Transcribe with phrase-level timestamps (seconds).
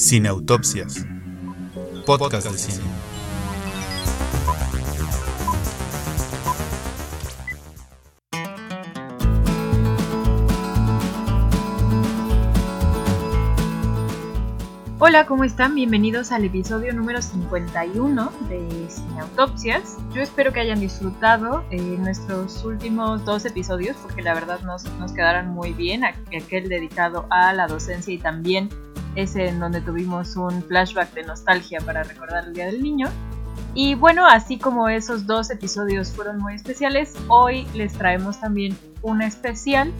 [0.00, 1.06] Cineautopsias.
[2.06, 2.84] Podcast de cine.
[14.98, 15.74] Hola, ¿cómo están?
[15.74, 19.98] Bienvenidos al episodio número 51 de Cineautopsias.
[20.14, 25.12] Yo espero que hayan disfrutado eh, nuestros últimos dos episodios porque la verdad nos, nos
[25.12, 26.04] quedaron muy bien.
[26.04, 28.70] Aquel dedicado a la docencia y también
[29.16, 33.08] ese en donde tuvimos un flashback de nostalgia para recordar el Día del Niño.
[33.74, 39.22] Y bueno, así como esos dos episodios fueron muy especiales, hoy les traemos también un
[39.22, 39.92] especial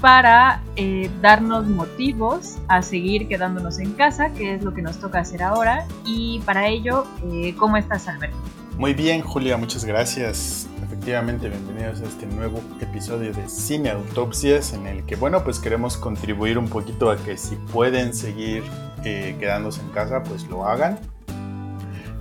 [0.00, 5.20] para eh, darnos motivos a seguir quedándonos en casa, que es lo que nos toca
[5.20, 5.86] hacer ahora.
[6.06, 8.36] Y para ello, eh, ¿cómo estás, Alberto?
[8.80, 10.66] Muy bien, Julia, muchas gracias.
[10.82, 15.98] Efectivamente, bienvenidos a este nuevo episodio de Cine Autopsias, en el que, bueno, pues queremos
[15.98, 18.62] contribuir un poquito a que si pueden seguir
[19.04, 20.98] eh, quedándose en casa, pues lo hagan.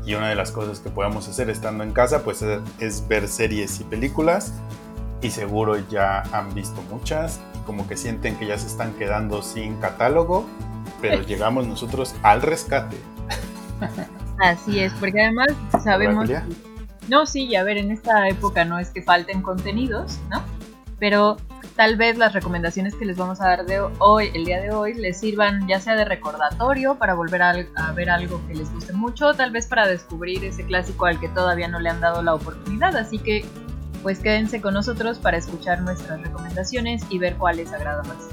[0.05, 2.43] Y una de las cosas que podemos hacer estando en casa, pues
[2.79, 4.51] es ver series y películas.
[5.21, 9.77] Y seguro ya han visto muchas como que sienten que ya se están quedando sin
[9.77, 10.45] catálogo,
[10.99, 12.97] pero llegamos nosotros al rescate.
[14.39, 15.47] Así es, porque además
[15.83, 16.29] sabemos...
[17.09, 20.43] No, sí, a ver, en esta época no es que falten contenidos, ¿no?
[20.99, 21.37] Pero
[21.75, 24.93] tal vez las recomendaciones que les vamos a dar de hoy, el día de hoy,
[24.93, 28.93] les sirvan ya sea de recordatorio para volver a, a, ver algo que les guste
[28.93, 32.35] mucho, tal vez para descubrir ese clásico al que todavía no le han dado la
[32.35, 32.95] oportunidad.
[32.95, 33.43] Así que
[34.03, 38.29] pues quédense con nosotros para escuchar nuestras recomendaciones y ver cuál les agrada más.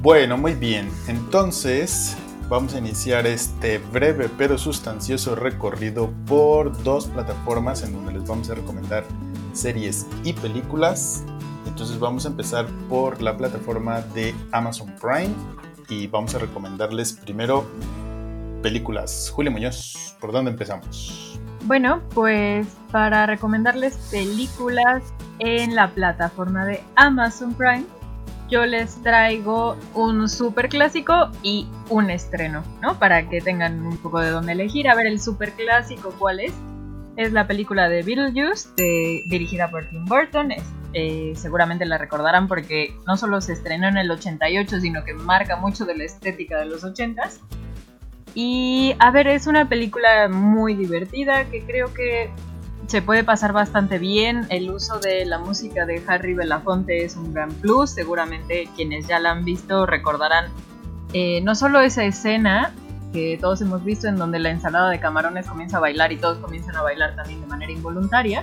[0.00, 0.90] Bueno, muy bien.
[1.08, 2.16] Entonces,
[2.54, 8.48] vamos a iniciar este breve pero sustancioso recorrido por dos plataformas en donde les vamos
[8.48, 9.02] a recomendar
[9.52, 11.24] series y películas.
[11.66, 15.34] Entonces vamos a empezar por la plataforma de Amazon Prime
[15.88, 17.66] y vamos a recomendarles primero
[18.62, 19.32] películas.
[19.34, 21.40] Julio Muñoz, ¿por dónde empezamos?
[21.64, 25.02] Bueno, pues para recomendarles películas
[25.40, 27.86] en la plataforma de Amazon Prime,
[28.48, 32.98] yo les traigo un super clásico y un estreno, ¿no?
[32.98, 34.88] Para que tengan un poco de dónde elegir.
[34.88, 36.52] A ver, el super clásico, ¿cuál es?
[37.16, 38.68] Es la película de Beetlejuice,
[39.28, 40.52] dirigida por Tim Burton.
[40.92, 45.56] Eh, seguramente la recordarán porque no solo se estrenó en el 88, sino que marca
[45.56, 47.40] mucho de la estética de los 80s.
[48.34, 52.30] Y a ver, es una película muy divertida que creo que
[52.86, 54.46] se puede pasar bastante bien.
[54.50, 57.90] El uso de la música de Harry Belafonte es un gran plus.
[57.90, 60.46] Seguramente quienes ya la han visto recordarán
[61.12, 62.72] eh, no solo esa escena
[63.12, 66.38] que todos hemos visto en donde la ensalada de camarones comienza a bailar y todos
[66.38, 68.42] comienzan a bailar también de manera involuntaria,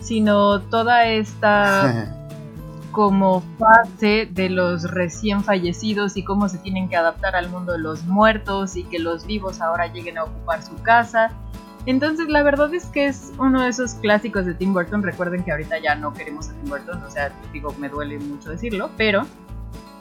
[0.00, 2.16] sino toda esta
[2.90, 7.78] como fase de los recién fallecidos y cómo se tienen que adaptar al mundo de
[7.78, 11.30] los muertos y que los vivos ahora lleguen a ocupar su casa.
[11.86, 15.02] Entonces la verdad es que es uno de esos clásicos de Tim Burton.
[15.02, 18.50] Recuerden que ahorita ya no queremos a Tim Burton, o sea, digo, me duele mucho
[18.50, 19.26] decirlo, pero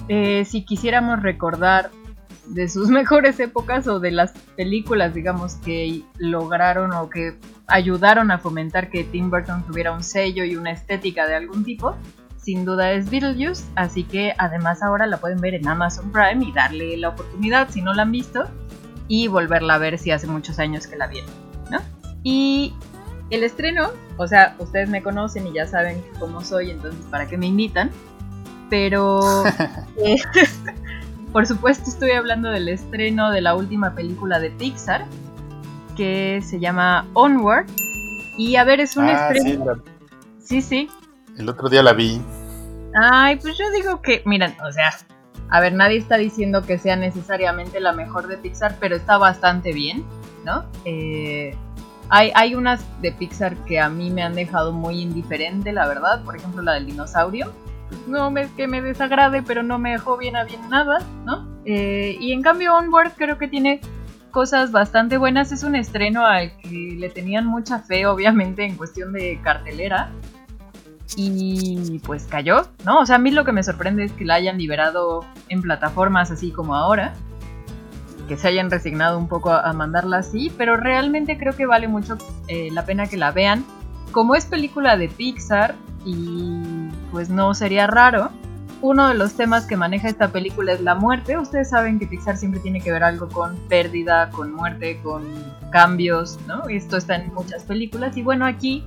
[0.07, 1.91] eh, si quisiéramos recordar
[2.47, 8.39] de sus mejores épocas o de las películas, digamos, que lograron o que ayudaron a
[8.39, 11.95] fomentar que Tim Burton tuviera un sello y una estética de algún tipo,
[12.37, 16.51] sin duda es Beetlejuice, así que además ahora la pueden ver en Amazon Prime y
[16.51, 18.45] darle la oportunidad si no la han visto
[19.07, 21.29] y volverla a ver si hace muchos años que la vieron,
[21.69, 21.79] ¿no?
[22.23, 22.73] Y
[23.29, 27.37] el estreno, o sea, ustedes me conocen y ya saben cómo soy, entonces para qué
[27.37, 27.91] me invitan,
[28.69, 29.43] pero
[29.97, 30.17] eh,
[31.33, 35.05] por supuesto estoy hablando del estreno de la última película de Pixar
[35.95, 37.65] que se llama Onward.
[38.37, 39.83] Y a ver es un ah, estreno.
[40.39, 40.89] sí, sí,
[41.39, 42.21] el otro día la vi.
[42.93, 44.91] Ay, pues yo digo que, miren, o sea,
[45.49, 49.73] a ver, nadie está diciendo que sea necesariamente la mejor de Pixar, pero está bastante
[49.73, 50.05] bien,
[50.45, 50.65] ¿no?
[50.85, 51.55] Eh,
[52.09, 56.23] hay, hay unas de Pixar que a mí me han dejado muy indiferente, la verdad.
[56.23, 57.51] Por ejemplo, la del dinosaurio.
[58.07, 61.47] No es que me desagrade, pero no me dejó bien a bien nada, ¿no?
[61.65, 63.81] Eh, y en cambio, Onward creo que tiene
[64.31, 65.51] cosas bastante buenas.
[65.51, 70.11] Es un estreno al que le tenían mucha fe, obviamente, en cuestión de cartelera
[71.15, 72.99] y pues cayó, ¿no?
[72.99, 76.31] O sea, a mí lo que me sorprende es que la hayan liberado en plataformas
[76.31, 77.13] así como ahora,
[78.29, 82.15] que se hayan resignado un poco a mandarla así, pero realmente creo que vale mucho
[82.47, 83.65] eh, la pena que la vean.
[84.11, 86.61] Como es película de Pixar y
[87.11, 88.29] pues no sería raro,
[88.81, 91.37] uno de los temas que maneja esta película es la muerte.
[91.39, 95.25] Ustedes saben que Pixar siempre tiene que ver algo con pérdida, con muerte, con
[95.71, 96.69] cambios, ¿no?
[96.69, 98.85] Esto está en muchas películas y bueno, aquí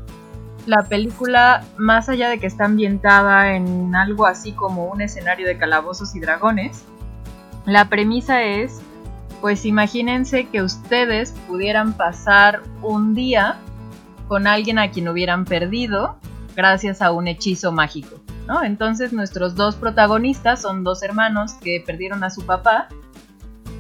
[0.66, 5.58] la película, más allá de que está ambientada en algo así como un escenario de
[5.58, 6.84] calabozos y dragones,
[7.66, 8.80] la premisa es
[9.42, 13.56] pues imagínense que ustedes pudieran pasar un día
[14.28, 16.16] con alguien a quien hubieran perdido
[16.54, 18.20] gracias a un hechizo mágico.
[18.46, 18.62] ¿no?
[18.62, 22.88] Entonces nuestros dos protagonistas son dos hermanos que perdieron a su papá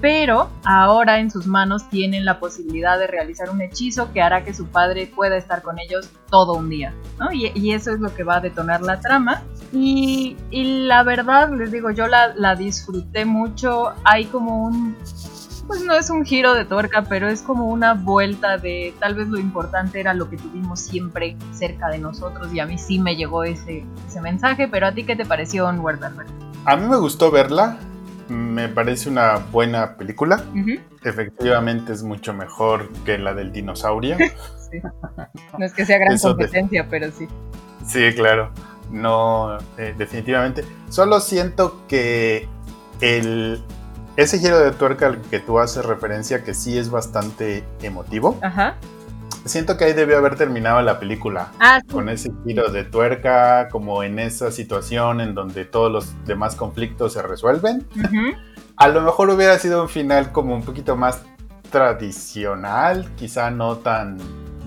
[0.02, 4.52] pero ahora en sus manos tienen la posibilidad de realizar un hechizo que hará que
[4.52, 7.32] su padre pueda estar con ellos todo un día, ¿no?
[7.32, 9.44] Y, eso es lo que va a detonar la trama.
[9.72, 13.92] Y, la verdad, les digo, yo la, la disfruté mucho.
[14.02, 14.96] Hay como un
[15.72, 19.28] pues no es un giro de tuerca, pero es como una vuelta de tal vez
[19.28, 23.16] lo importante era lo que tuvimos siempre cerca de nosotros y a mí sí me
[23.16, 26.04] llegó ese, ese mensaje, pero a ti qué te pareció Onward
[26.66, 27.78] A mí me gustó verla,
[28.28, 30.44] me parece una buena película.
[31.02, 34.18] Efectivamente es mucho mejor que la del dinosaurio.
[35.58, 37.28] No es que sea gran competencia, pero sí.
[37.86, 38.52] Sí, claro.
[38.90, 40.64] No, eh, definitivamente.
[40.88, 42.48] Solo siento que
[43.02, 43.62] el,
[44.16, 48.38] ese giro de tuerca al que tú haces referencia, que sí es bastante emotivo.
[48.42, 48.76] Ajá.
[49.44, 51.50] Siento que ahí debió haber terminado la película.
[51.58, 56.54] Ah, con ese giro de tuerca, como en esa situación en donde todos los demás
[56.54, 57.86] conflictos se resuelven.
[58.76, 61.22] A lo mejor hubiera sido un final como un poquito más
[61.70, 64.18] tradicional, quizá no tan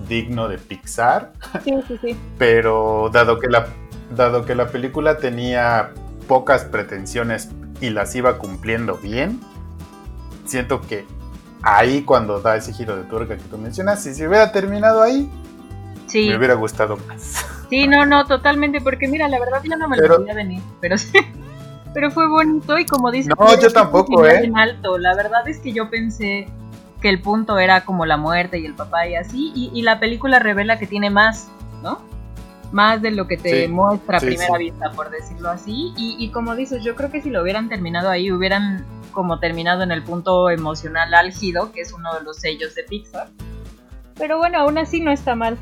[0.08, 1.32] digno de Pixar.
[1.64, 2.16] Sí, sí, sí.
[2.36, 3.66] Pero dado que la,
[4.14, 5.92] dado que la película tenía
[6.28, 7.48] pocas pretensiones
[7.80, 9.40] y las iba cumpliendo bien,
[10.44, 11.04] siento que
[11.62, 15.30] ahí cuando da ese giro de tuerca que tú mencionas, si se hubiera terminado ahí,
[16.14, 17.44] me hubiera gustado más.
[17.68, 20.96] Sí, no, no, totalmente, porque mira, la verdad ya no me lo podía venir, pero
[20.96, 21.12] sí.
[21.92, 24.52] Pero fue bonito y como dices, no, yo tampoco, ¿eh?
[24.54, 24.98] alto.
[24.98, 26.46] La verdad es que yo pensé
[27.00, 30.38] que el punto era como la muerte y el papá y así, y, la película
[30.38, 31.48] revela que tiene más,
[31.82, 32.00] ¿no?
[32.72, 35.92] Más de lo que te muestra a primera vista, por decirlo así.
[35.96, 39.82] Y, y como dices, yo creo que si lo hubieran terminado ahí, hubieran como terminado
[39.82, 43.28] en el punto emocional álgido, que es uno de los sellos de Pixar.
[44.16, 45.56] Pero bueno, aún así no está mal.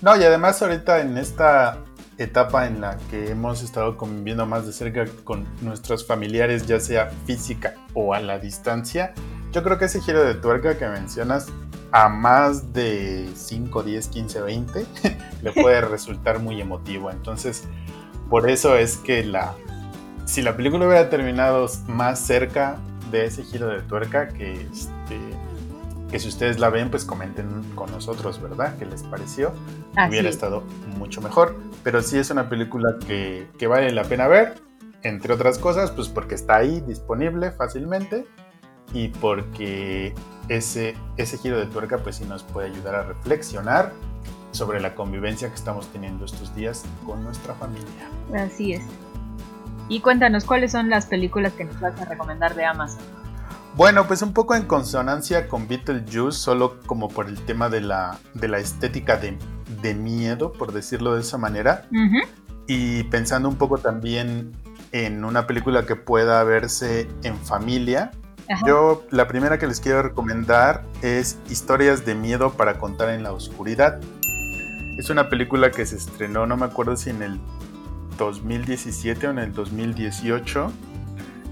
[0.00, 1.78] No, y además ahorita en esta
[2.18, 7.10] etapa en la que hemos estado conviviendo más de cerca con nuestros familiares, ya sea
[7.26, 9.14] física o a la distancia,
[9.52, 11.46] yo creo que ese giro de tuerca que mencionas
[11.90, 14.86] a más de 5, 10, 15, 20
[15.42, 17.10] le puede resultar muy emotivo.
[17.10, 17.64] Entonces,
[18.28, 19.54] por eso es que la
[20.28, 22.76] si la película hubiera terminado más cerca
[23.10, 25.18] de ese giro de tuerca, que, este,
[26.10, 28.76] que si ustedes la ven, pues comenten con nosotros, ¿verdad?
[28.78, 29.54] ¿Qué les pareció?
[30.06, 30.62] Hubiera estado
[30.96, 31.56] mucho mejor.
[31.82, 34.54] Pero sí es una película que, que vale la pena ver,
[35.02, 38.26] entre otras cosas, pues porque está ahí disponible fácilmente
[38.92, 40.14] y porque
[40.48, 43.92] ese, ese giro de tuerca pues sí nos puede ayudar a reflexionar
[44.52, 48.08] sobre la convivencia que estamos teniendo estos días con nuestra familia.
[48.34, 48.82] Así es.
[49.88, 53.00] Y cuéntanos, ¿cuáles son las películas que nos vas a recomendar de Amazon?
[53.74, 58.18] Bueno, pues un poco en consonancia con Beetlejuice, solo como por el tema de la,
[58.34, 59.38] de la estética de,
[59.82, 61.86] de miedo, por decirlo de esa manera.
[62.66, 64.52] Y pensando un poco también
[64.92, 68.10] en una película que pueda verse en familia.
[68.66, 73.32] Yo la primera que les quiero recomendar es Historias de miedo para contar en la
[73.32, 74.00] oscuridad.
[74.98, 77.38] Es una película que se estrenó, no me acuerdo si en el
[78.16, 80.72] 2017 o en el 2018.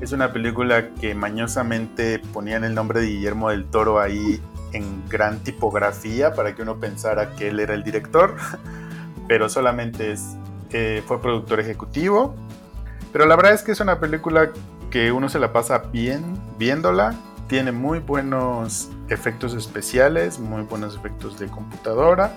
[0.01, 4.41] Es una película que mañosamente ponían el nombre de Guillermo del Toro ahí
[4.77, 8.37] en gran tipografía para que uno pensara que él era el director,
[9.29, 10.37] pero solamente es,
[10.71, 12.35] eh, fue productor ejecutivo.
[13.13, 14.51] Pero la verdad es que es una película
[14.91, 17.15] que uno se la pasa bien viéndola.
[17.49, 22.33] Tiene muy buenos efectos especiales, muy buenos efectos de computadora.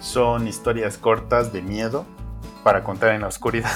[0.00, 2.04] Son historias cortas de miedo,
[2.62, 3.70] para contar en la oscuridad.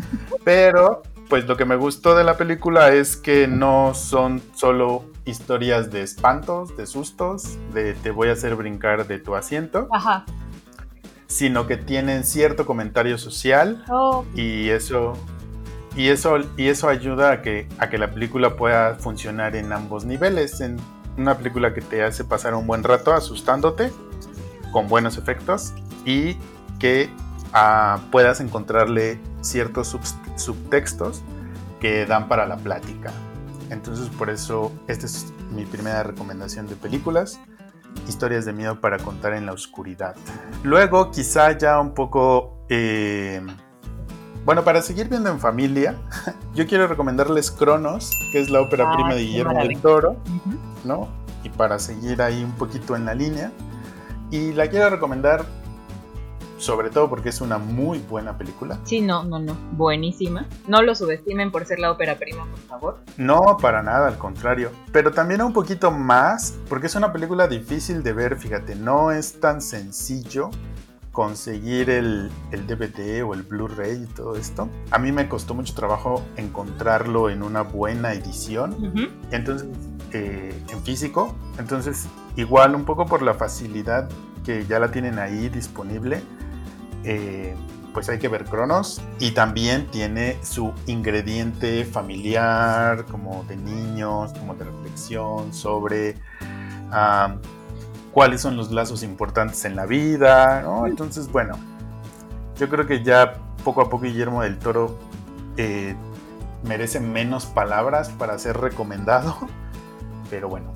[0.44, 5.90] Pero, pues lo que me gustó de la película es que no son solo historias
[5.90, 9.88] de espantos, de sustos, de te voy a hacer brincar de tu asiento.
[11.26, 14.24] Sino que tienen cierto comentario social oh.
[14.34, 15.14] y eso
[15.96, 20.04] y eso y eso ayuda a que a que la película pueda funcionar en ambos
[20.04, 20.76] niveles, en
[21.16, 23.90] una película que te hace pasar un buen rato asustándote
[24.70, 25.72] con buenos efectos
[26.04, 26.36] y
[26.78, 27.10] que
[28.10, 29.96] puedas encontrarle ciertos
[30.36, 31.22] subtextos
[31.80, 33.12] que dan para la plática.
[33.70, 37.40] Entonces por eso esta es mi primera recomendación de películas,
[38.08, 40.14] historias de miedo para contar en la oscuridad.
[40.62, 42.58] Luego quizá ya un poco...
[42.68, 43.44] Eh,
[44.44, 45.96] bueno, para seguir viendo en familia,
[46.54, 50.16] yo quiero recomendarles Cronos, que es la ópera prima de Guillermo del Toro,
[50.84, 51.08] ¿no?
[51.42, 53.50] Y para seguir ahí un poquito en la línea.
[54.30, 55.44] Y la quiero recomendar
[56.56, 58.78] sobre todo porque es una muy buena película.
[58.84, 60.46] Sí, no, no, no, buenísima.
[60.66, 62.98] No lo subestimen por ser la ópera prima, por favor.
[63.16, 64.70] No, para nada, al contrario.
[64.92, 69.40] Pero también un poquito más, porque es una película difícil de ver, fíjate, no es
[69.40, 70.50] tan sencillo
[71.12, 74.68] conseguir el, el DVD o el Blu-ray y todo esto.
[74.90, 79.10] A mí me costó mucho trabajo encontrarlo en una buena edición.
[79.30, 79.66] Entonces,
[80.12, 81.34] eh, en físico.
[81.58, 84.08] Entonces, igual un poco por la facilidad
[84.44, 86.22] que ya la tienen ahí disponible,
[87.06, 87.54] eh,
[87.94, 89.00] pues hay que ver Cronos.
[89.18, 96.16] Y también tiene su ingrediente familiar, como de niños, como de reflexión sobre
[98.12, 100.60] cuáles son los lazos importantes en la vida.
[100.62, 100.86] ¿no?
[100.86, 101.58] Entonces, bueno,
[102.58, 103.34] yo creo que ya
[103.64, 104.98] poco a poco Guillermo del Toro
[105.56, 105.94] eh,
[106.64, 109.48] merece menos palabras para ser recomendado.
[110.30, 110.74] Pero bueno,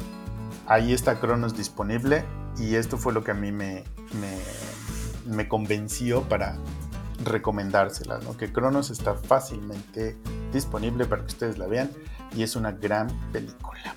[0.67, 2.25] ahí está Cronos disponible
[2.59, 3.85] y esto fue lo que a mí me,
[4.21, 4.39] me,
[5.31, 6.57] me convenció para
[7.25, 8.37] recomendársela, ¿no?
[8.37, 10.17] que Cronos está fácilmente
[10.53, 11.91] disponible para que ustedes la vean
[12.35, 13.95] y es una gran película.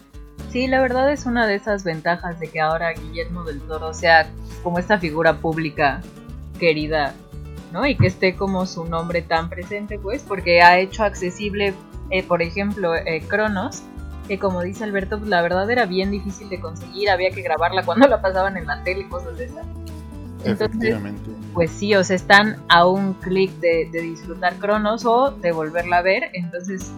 [0.51, 4.27] Sí, la verdad es una de esas ventajas de que ahora Guillermo del Toro sea
[4.61, 6.01] como esta figura pública
[6.59, 7.13] querida,
[7.71, 7.87] ¿no?
[7.87, 11.73] Y que esté como su nombre tan presente, pues, porque ha hecho accesible,
[12.11, 13.83] eh, por ejemplo, eh, Cronos,
[14.27, 17.83] que como dice Alberto, pues, la verdad era bien difícil de conseguir, había que grabarla
[17.83, 19.65] cuando la pasaban en la tele y cosas de esas.
[20.43, 20.95] Entonces,
[21.53, 25.97] pues sí, o sea, están a un clic de, de disfrutar Cronos o de volverla
[25.97, 26.29] a ver.
[26.33, 26.91] Entonces,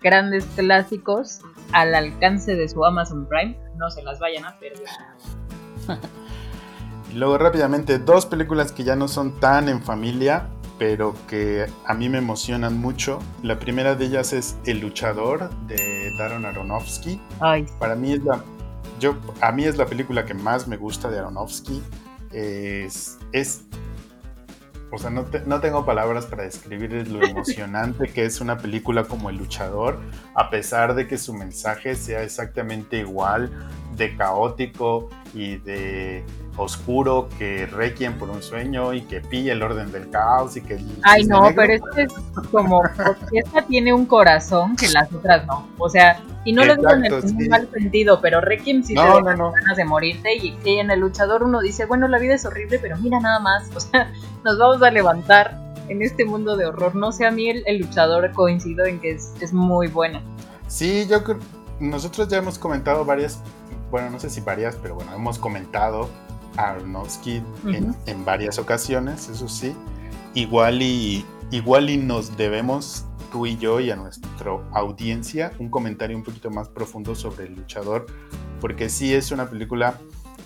[0.00, 1.40] grandes clásicos
[1.72, 3.58] al alcance de su Amazon Prime.
[3.76, 4.88] No se las vayan a perder.
[7.12, 10.46] Y luego rápidamente, dos películas que ya no son tan en familia,
[10.78, 13.18] pero que a mí me emocionan mucho.
[13.42, 17.20] La primera de ellas es El luchador de Darren Aronofsky.
[17.40, 18.44] Ay, Para mí es la
[19.00, 21.82] yo a mí es la película que más me gusta de Aronofsky.
[22.32, 23.62] Es, es
[24.92, 29.04] o sea, no, te- no tengo palabras para describir lo emocionante que es una película
[29.04, 30.00] como El luchador,
[30.34, 33.50] a pesar de que su mensaje sea exactamente igual
[33.96, 36.24] de caótico y de
[36.60, 40.74] oscuro que Requiem por un sueño y que pilla el orden del caos y que
[40.74, 42.12] el ay no, negro, pero este es
[42.50, 42.82] como.
[43.32, 45.68] Esta tiene un corazón que las otras no.
[45.78, 47.48] O sea, y no lo digo en el Exacto, en un sí.
[47.48, 49.52] mal sentido, pero Requiem sí No, te no, deja no.
[49.52, 50.36] ganas de morirte.
[50.36, 53.68] Y, en el luchador uno dice, bueno, la vida es horrible, pero mira nada más.
[53.76, 54.12] O sea,
[54.44, 56.94] nos vamos a levantar en este mundo de horror.
[56.94, 60.22] No sé, a mí el, el luchador coincido en que es, es muy buena.
[60.66, 61.38] Sí, yo creo.
[61.80, 63.40] Nosotros ya hemos comentado varias.
[63.90, 66.08] Bueno, no sé si varias, pero bueno, hemos comentado
[66.56, 67.96] Aronofsky en, Ujú.
[68.06, 69.74] en varias ocasiones, eso sí.
[70.34, 76.16] Igual y, igual y nos debemos, tú y yo, y a nuestra audiencia, un comentario
[76.16, 78.06] un poquito más profundo sobre el luchador,
[78.60, 79.98] porque sí es una película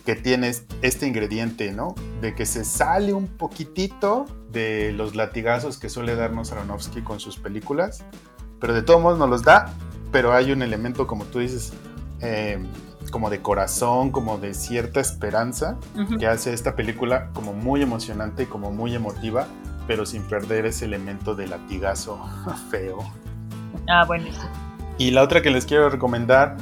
[0.04, 1.94] que tiene este ingrediente, ¿no?
[2.20, 7.38] De que se sale un poquitito de los latigazos que suele darnos Aronofsky con sus
[7.38, 8.04] películas,
[8.60, 9.72] pero de todos modos nos los da,
[10.12, 11.72] pero hay un elemento, como tú dices,
[12.20, 12.58] eh,
[13.14, 15.76] como de corazón, como de cierta esperanza,
[16.18, 19.46] que hace esta película como muy emocionante y como muy emotiva,
[19.86, 22.18] pero sin perder ese elemento de latigazo
[22.72, 22.98] feo.
[23.88, 24.26] Ah, bueno.
[24.98, 26.56] Y la otra que les quiero recomendar,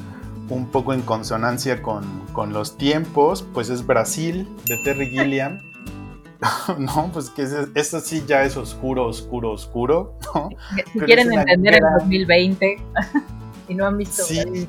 [0.51, 2.05] un poco en consonancia con,
[2.35, 5.59] con los tiempos, pues es Brasil, de Terry Gilliam.
[6.79, 10.19] no, pues que eso sí ya es oscuro, oscuro, oscuro.
[10.35, 10.51] ¿no?
[10.75, 12.77] Si Pero quieren entender el gran- 2020
[13.71, 14.23] y no han visto.
[14.23, 14.69] Sí.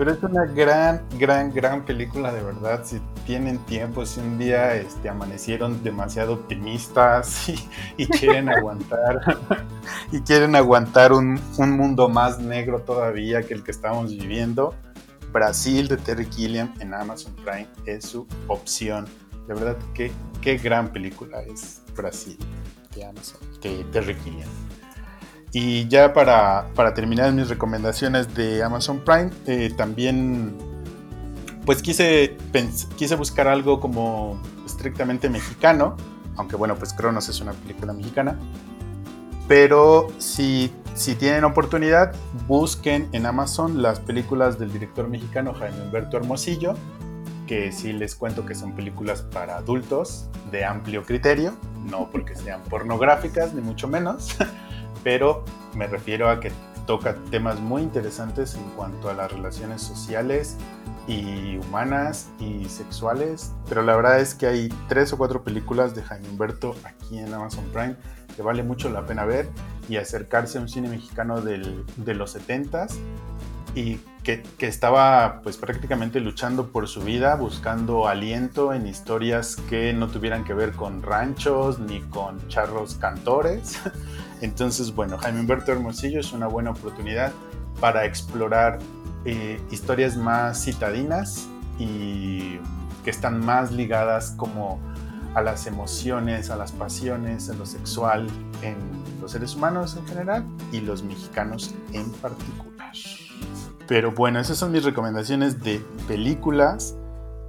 [0.00, 2.80] Pero es una gran, gran, gran película de verdad.
[2.86, 7.50] Si tienen tiempo, si un día este, amanecieron demasiado optimistas
[7.98, 9.20] y, quieren aguantar
[10.10, 14.74] y quieren aguantar un, un mundo más negro todavía que el que estamos viviendo,
[15.34, 19.04] Brasil de Terry Gilliam en Amazon Prime es su opción.
[19.48, 22.38] De verdad, qué, qué gran película es Brasil
[22.96, 24.48] de Amazon, de Terry Gilliam.
[25.52, 30.56] Y ya para, terminar mis recomendaciones de Amazon Prime, eh, también
[31.66, 32.36] pues quise,
[32.96, 35.96] quise buscar algo como estrictamente mexicano,
[36.36, 38.38] aunque bueno, pues Cronos es una película mexicana.
[39.48, 42.14] Pero si, si tienen oportunidad,
[42.46, 46.74] busquen en Amazon las películas del director mexicano Jaime Humberto Hermosillo,
[47.48, 51.54] que sí les cuento que son películas para adultos de amplio criterio,
[51.84, 54.36] no porque sean pornográficas, ni mucho menos,
[55.02, 56.52] pero me refiero a que
[56.86, 60.56] toca temas muy interesantes en cuanto a las relaciones sociales
[61.06, 66.02] y humanas y sexuales, pero la verdad es que hay tres o cuatro películas de
[66.02, 67.96] Jaime Humberto aquí en Amazon Prime
[68.34, 69.48] que vale mucho la pena ver
[69.88, 72.94] y acercarse a un cine mexicano del- de los 70s
[73.74, 79.92] y que, que, estaba pues prácticamente luchando por su vida, buscando aliento en historias que
[79.92, 83.78] no tuvieran que ver con ranchos ni con charros cantores.
[84.40, 87.32] Entonces, bueno, Jaime Humberto Hermosillo es una buena oportunidad
[87.80, 88.78] para explorar
[89.24, 92.58] eh, historias más citadinas y
[93.04, 94.80] que están más ligadas como
[95.34, 98.26] a las emociones, a las pasiones, a lo sexual
[98.62, 98.76] en
[99.20, 102.70] los seres humanos en general y los mexicanos en particular.
[103.86, 106.96] Pero bueno, esas son mis recomendaciones de películas.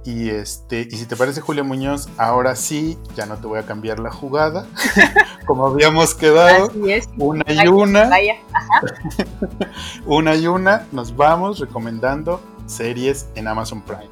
[0.04, 3.62] Y este, y si te parece Julio Muñoz, ahora sí, ya no te voy a
[3.62, 4.66] cambiar la jugada,
[5.46, 6.72] como habíamos quedado.
[7.18, 8.10] Una y una.
[10.06, 14.08] una y una, nos vamos recomendando series en Amazon Prime.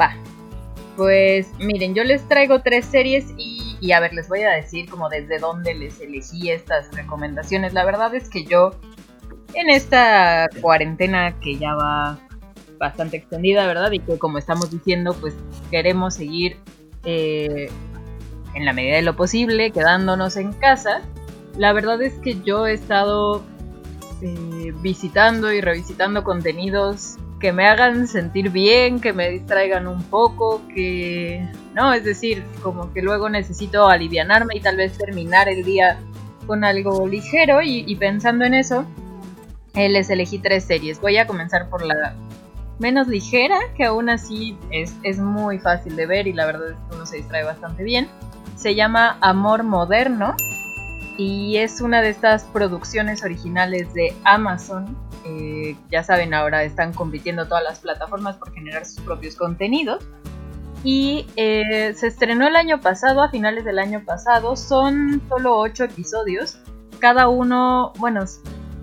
[0.00, 0.16] Va.
[0.96, 4.90] Pues miren, yo les traigo tres series y, y a ver, les voy a decir
[4.90, 7.72] como desde dónde les elegí estas recomendaciones.
[7.72, 8.72] La verdad es que yo
[9.54, 12.18] en esta cuarentena que ya va
[12.78, 13.92] bastante extendida, ¿verdad?
[13.92, 15.34] Y que como estamos diciendo, pues
[15.70, 16.56] queremos seguir
[17.04, 17.70] eh,
[18.54, 21.02] en la medida de lo posible quedándonos en casa.
[21.56, 23.42] La verdad es que yo he estado
[24.22, 30.62] eh, visitando y revisitando contenidos que me hagan sentir bien, que me distraigan un poco,
[30.74, 31.48] que...
[31.74, 35.98] No, es decir, como que luego necesito alivianarme y tal vez terminar el día
[36.48, 38.84] con algo ligero y pensando en eso,
[39.78, 41.00] eh, les elegí tres series.
[41.00, 42.16] Voy a comenzar por la
[42.78, 46.96] menos ligera, que aún así es, muy fácil de ver y la verdad es que
[46.96, 48.08] uno se distrae bastante bien.
[48.56, 50.34] Se llama Amor Moderno
[51.16, 54.96] y es una de estas producciones originales de Amazon.
[55.24, 60.04] Eh, ya saben, ahora están compitiendo todas las plataformas por generar sus propios contenidos.
[60.84, 64.54] Y eh, se estrenó el año pasado, a finales del año pasado.
[64.56, 66.58] Son solo ocho episodios.
[67.00, 68.24] Cada uno, bueno,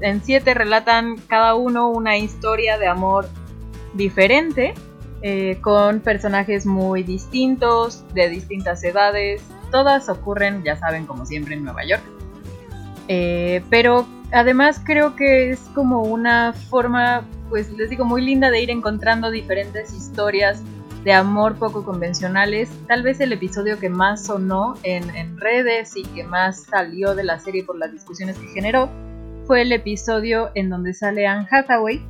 [0.02, 3.30] en siete relatan cada uno una historia de amor
[3.96, 4.74] diferente,
[5.22, 9.42] eh, con personajes muy distintos, de distintas edades.
[9.72, 12.04] Todas ocurren, ya saben, como siempre en Nueva York.
[13.08, 18.62] Eh, pero además creo que es como una forma, pues les digo, muy linda de
[18.62, 20.62] ir encontrando diferentes historias
[21.04, 22.70] de amor poco convencionales.
[22.88, 27.24] Tal vez el episodio que más sonó en, en redes y que más salió de
[27.24, 28.90] la serie por las discusiones que generó
[29.46, 32.02] fue el episodio en donde sale Anne Hathaway,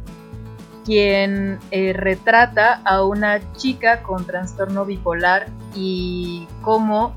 [0.86, 7.16] quien eh, retrata a una chica con trastorno bipolar y cómo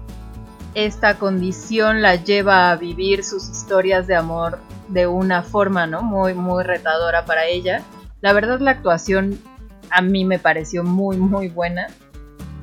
[0.74, 6.02] esta condición la lleva a vivir sus historias de amor de una forma ¿no?
[6.02, 7.82] muy, muy retadora para ella.
[8.20, 9.38] La verdad la actuación
[9.90, 11.88] a mí me pareció muy, muy buena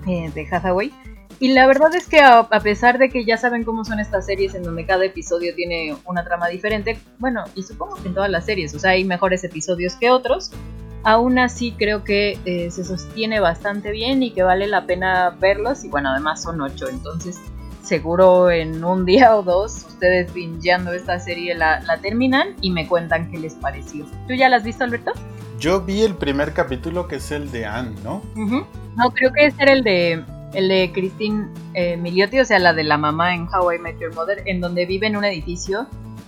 [0.08, 0.92] eh, de Hathaway.
[1.40, 4.56] Y la verdad es que a, pesar de que ya saben cómo son estas series
[4.56, 8.46] en donde cada episodio tiene una trama diferente, bueno, y supongo que en todas las
[8.46, 10.52] series, o sea, hay mejores episodios que otros,
[11.06, 15.86] aún así creo que eh, se sostiene bastante bien y que vale la pena verlos.
[15.86, 17.40] Y bueno, además son ocho, entonces
[17.82, 23.32] seguro en un día o dos ustedes bingeando esta serie la, terminan y me cuentan
[23.32, 24.06] qué les pareció.
[24.28, 25.14] ¿Tú ya la has visto, Alberto?
[25.60, 28.22] Yo vi el primer capítulo que es el de Anne, ¿no?
[28.36, 32.74] No, creo que ese era el de el de Christine eh, Miliotti, o sea, la
[32.74, 35.86] de la mamá en How I Met Your Mother, en donde vive en un edificio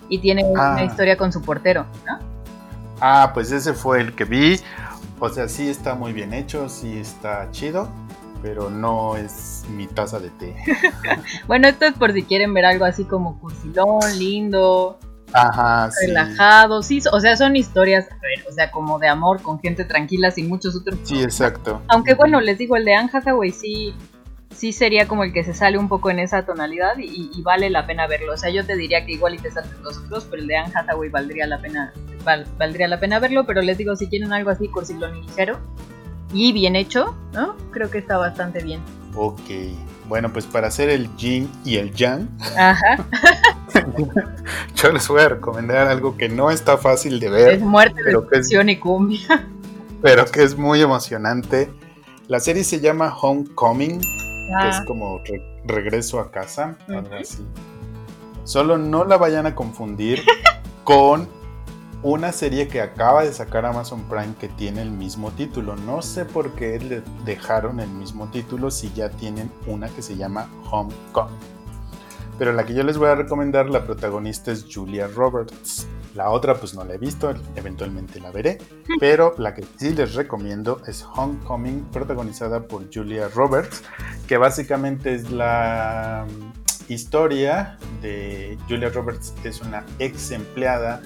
[0.10, 0.84] y tiene una ah.
[0.84, 2.37] historia con su portero, ¿no?
[3.00, 4.60] Ah, pues ese fue el que vi.
[5.20, 7.90] O sea, sí está muy bien hecho, sí está chido,
[8.42, 10.56] pero no es mi taza de té.
[11.48, 15.00] bueno, esto es por si quieren ver algo así como cursilón, lindo,
[15.34, 17.00] Ajá, relajado, sí.
[17.12, 18.08] o sea, son historias,
[18.50, 21.00] o sea, como de amor con gente tranquila sin muchos otros.
[21.04, 21.82] Sí, exacto.
[21.88, 23.94] Aunque bueno, les digo, el de Anne Hathaway sí,
[24.58, 27.86] sí sería como el que se sale un poco en esa tonalidad y, vale la
[27.86, 28.34] pena verlo.
[28.34, 30.58] O sea, yo te diría que igual y te salen los otros, pero el de
[30.58, 31.94] Anne Hathaway valdría la pena,
[32.58, 33.46] valdría la pena verlo.
[33.46, 35.60] Pero les digo, si quieren algo así cursilón y ligero
[36.34, 37.56] y bien hecho, ¿no?
[37.72, 38.82] Creo que está bastante bien.
[39.16, 39.40] Ok.
[40.08, 43.06] Bueno, pues para hacer el yin y el yang, Ajá.
[44.76, 47.54] yo les voy a recomendar algo que no está fácil de ver.
[47.56, 48.00] Es muerte,
[48.32, 49.48] es, y cumbia.
[50.02, 51.70] Pero que es muy emocionante.
[52.28, 54.02] La serie se llama Homecoming,
[54.48, 54.84] que es ah.
[54.86, 55.22] como
[55.66, 57.46] regreso a casa, algo así.
[58.44, 60.24] Solo no la vayan a confundir
[60.84, 61.28] con
[62.04, 65.76] una serie que acaba de sacar Amazon Prime que tiene el mismo título.
[65.76, 70.16] No sé por qué le dejaron el mismo título si ya tienen una que se
[70.16, 71.36] llama Homecoming.
[72.38, 75.88] Pero la que yo les voy a recomendar, la protagonista es Julia Roberts.
[76.18, 78.58] La otra pues no la he visto, eventualmente la veré.
[79.00, 83.84] Pero la que sí les recomiendo es Homecoming, protagonizada por Julia Roberts,
[84.28, 91.04] que básicamente es la mm, historia de Julia Roberts, que es una ex empleada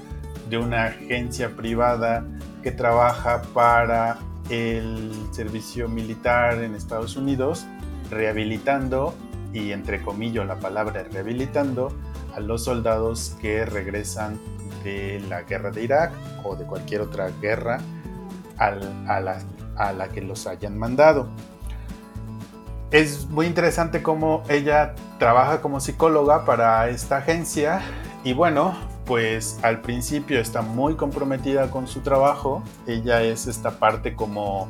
[0.50, 2.26] de una agencia privada
[2.64, 4.18] que trabaja para
[4.50, 7.66] el servicio militar en Estados Unidos,
[8.10, 9.14] rehabilitando,
[9.52, 11.94] y entre comillas la palabra rehabilitando,
[12.34, 14.40] a los soldados que regresan
[14.84, 16.12] de la guerra de Irak
[16.44, 17.80] o de cualquier otra guerra
[18.58, 19.40] a, la,
[19.76, 21.28] a la que los hayan mandado.
[22.92, 27.82] Es muy interesante cómo ella trabaja como psicóloga para esta agencia
[28.24, 32.64] y bueno, pues al principio está muy comprometida con su trabajo.
[32.88, 34.68] Ella es esta parte como...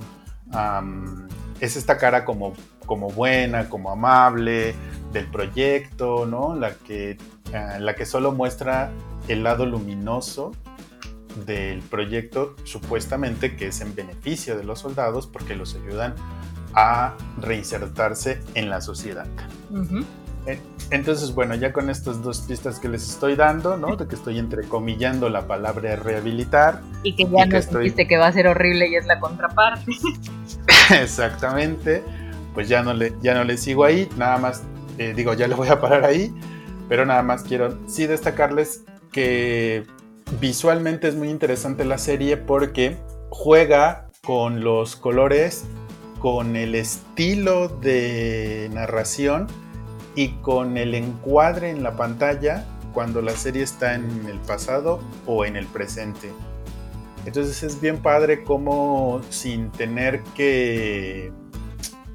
[1.60, 2.54] es esta cara como,
[2.86, 4.76] como buena, como amable
[5.12, 6.56] del proyecto, ¿no?
[6.56, 7.18] La que,
[7.54, 8.92] ah, la que solo muestra
[9.28, 10.52] el lado luminoso
[11.46, 16.16] del proyecto, supuestamente que es en beneficio de los soldados porque los ayudan
[16.74, 19.26] a reinsertarse en la sociedad.
[20.48, 23.96] Eh, entonces, bueno, ya con estas dos pistas que les estoy dando, ¿no?
[23.96, 26.82] De que estoy entrecomillando la palabra rehabilitar.
[27.04, 27.92] Y que ya no estoy...
[27.92, 29.92] que va a ser horrible y es la contraparte.
[31.02, 32.04] Exactamente.
[32.54, 34.64] Pues ya no, le, ya no le sigo ahí, nada más,
[34.98, 36.34] eh, digo, ya le voy a parar ahí,
[36.90, 39.86] pero nada más quiero sí destacarles que
[40.40, 42.98] visualmente es muy interesante la serie porque
[43.30, 45.66] juega con los colores,
[46.20, 49.48] con el estilo de narración
[50.16, 55.46] y con el encuadre en la pantalla cuando la serie está en el pasado o
[55.46, 56.32] en el presente.
[57.26, 61.32] Entonces es bien padre como sin tener que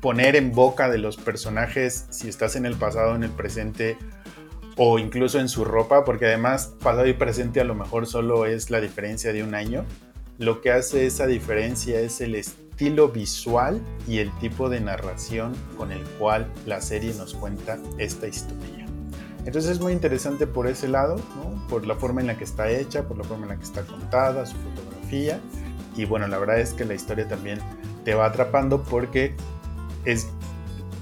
[0.01, 3.97] poner en boca de los personajes si estás en el pasado o en el presente
[4.77, 8.71] o incluso en su ropa, porque además pasado y presente a lo mejor solo es
[8.71, 9.85] la diferencia de un año.
[10.39, 15.93] Lo que hace esa diferencia es el estilo visual y el tipo de narración con
[15.93, 18.85] el cual la serie nos cuenta esta historia.
[19.47, 21.17] Entonces es muy interesante por ese lado,
[21.71, 23.83] por la forma en la que está hecha, por la forma en la que está
[23.83, 25.41] contada, su fotografía.
[25.97, 27.61] Y bueno, la verdad es que la historia también
[28.05, 29.35] te va atrapando porque
[30.05, 30.29] es,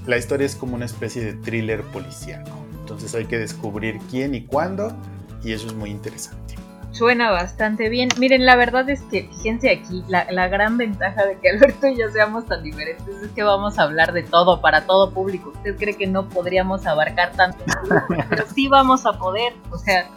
[0.07, 2.45] la historia es como una especie de thriller policial.
[2.85, 4.95] Entonces hay que descubrir quién y cuándo
[5.43, 6.55] y eso es muy interesante.
[6.91, 8.11] Suena bastante bien.
[8.19, 12.11] Miren, la verdad es que, fíjense aquí, la, gran ventaja de que Alberto y yo
[12.11, 15.51] seamos tan diferentes es que vamos a hablar de todo, para todo público.
[15.57, 17.65] ¿Usted cree que no podríamos abarcar tanto?
[18.29, 20.11] Pero sí vamos a poder, o sea,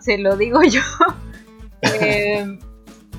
[0.00, 0.80] se lo digo yo.
[2.00, 2.60] Eh,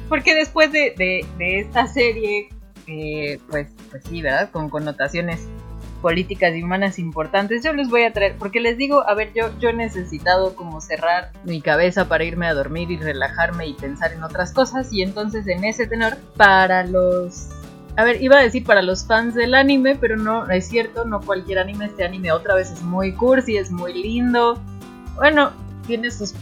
[0.07, 2.47] porque después de, esta serie,
[2.87, 4.51] eh, pues, pues sí, ¿verdad?
[4.51, 5.49] Con connotaciones
[6.03, 9.57] políticas y humanas importantes, yo les voy a traer, porque les digo, a ver, yo,
[9.59, 14.11] yo he necesitado como cerrar mi cabeza para irme a dormir y relajarme y pensar
[14.11, 17.47] en otras cosas, y entonces en ese tenor, para los...
[17.95, 21.21] A ver, iba a decir para los fans del anime, pero no, es cierto, no
[21.21, 24.59] cualquier anime, este anime otra vez es muy cursi, es muy lindo.
[25.15, 25.51] Bueno,
[25.87, 26.33] tiene sus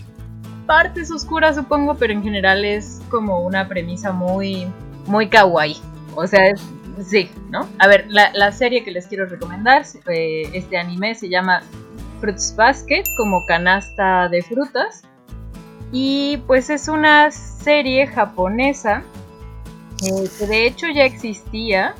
[0.65, 4.65] partes oscuras supongo, pero en general es como una premisa muy,
[5.05, 5.77] muy kawaii.
[6.15, 6.61] O sea, es
[7.05, 7.67] Sí, ¿no?
[7.79, 11.61] A ver, la, serie que les quiero recomendar, eh, este anime se llama
[12.19, 15.03] Fruits Basket, como canasta de frutas.
[15.91, 19.03] Y pues es una serie japonesa
[20.03, 21.95] eh, que de hecho ya existía,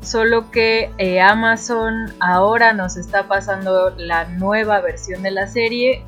[0.00, 6.04] solo que eh, Amazon ahora nos está pasando la nueva versión de la serie.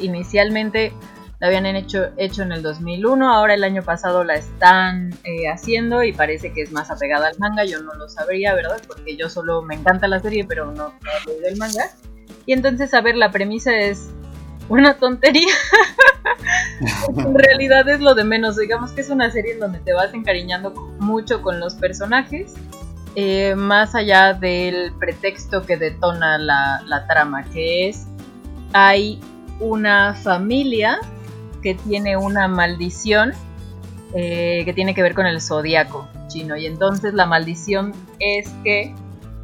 [0.00, 0.92] inicialmente
[1.40, 6.02] la habían hecho, hecho en el 2001, ahora el año pasado la están eh, haciendo
[6.02, 8.80] y parece que es más apegada al manga, yo no lo sabría, ¿verdad?
[8.86, 11.86] Porque yo solo me encanta la serie, pero no, no el manga.
[12.44, 14.10] Y entonces, a ver, la premisa es
[14.68, 15.54] una tontería.
[17.16, 20.12] en realidad es lo de menos, digamos que es una serie en donde te vas
[20.12, 22.52] encariñando mucho con los personajes.
[23.16, 28.06] Eh, más allá del pretexto que detona la, la trama, que es
[28.72, 29.18] hay
[29.58, 31.00] una familia
[31.62, 33.32] que tiene una maldición
[34.12, 36.56] eh, que tiene que ver con el zodiaco chino.
[36.56, 38.94] Y entonces la maldición es que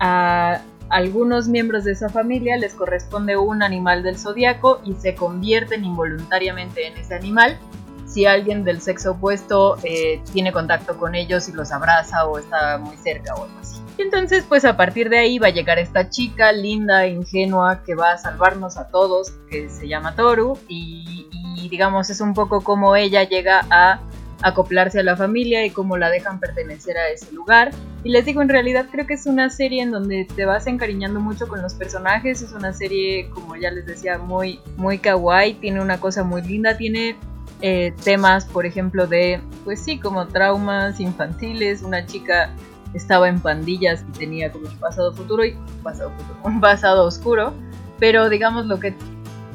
[0.00, 5.84] a algunos miembros de esa familia les corresponde un animal del zodiaco y se convierten
[5.84, 7.58] involuntariamente en ese animal.
[8.06, 12.78] Si alguien del sexo opuesto eh, tiene contacto con ellos y los abraza o está
[12.78, 13.76] muy cerca o algo así.
[13.98, 17.94] Y entonces, pues a partir de ahí va a llegar esta chica linda, ingenua, que
[17.94, 21.28] va a salvarnos a todos, que se llama Toru, y
[21.68, 24.00] digamos es un poco como ella llega a
[24.42, 27.70] acoplarse a la familia y cómo la dejan pertenecer a ese lugar.
[28.04, 31.20] Y les digo, en realidad creo que es una serie en donde te vas encariñando
[31.20, 35.80] mucho con los personajes, es una serie, como ya les decía, muy, muy kawaii, tiene
[35.80, 37.16] una cosa muy linda, tiene
[37.62, 42.50] eh, temas, por ejemplo, de, pues sí, como traumas infantiles, una chica
[42.94, 47.54] estaba en pandillas y tenía como un pasado futuro y pasado futuro, un pasado oscuro,
[47.98, 48.94] pero digamos lo que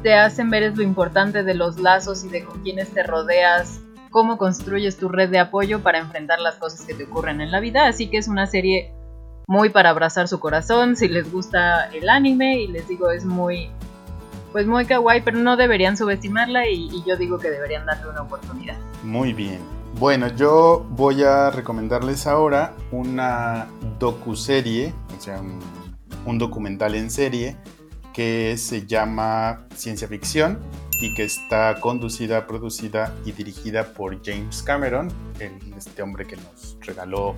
[0.02, 4.36] te hacen ver lo importante de los lazos y de con quienes te rodeas cómo
[4.36, 7.86] construyes tu red de apoyo para enfrentar las cosas que te ocurren en la vida.
[7.86, 8.92] Así que es una serie
[9.48, 10.96] muy para abrazar su corazón.
[10.96, 13.70] Si les gusta el anime, y les digo, es muy,
[14.52, 18.76] pues muy kawaii, pero no deberían subestimarla y, yo digo que deberían darle una oportunidad.
[19.02, 19.60] Muy bien.
[19.98, 23.66] Bueno, yo voy a recomendarles ahora una
[23.98, 25.40] docuserie, o sea,
[26.24, 27.56] un documental en serie
[28.12, 30.58] que se llama Ciencia Ficción
[31.00, 35.08] y que está conducida, producida y dirigida por James Cameron,
[35.40, 37.34] el- este hombre que nos regaló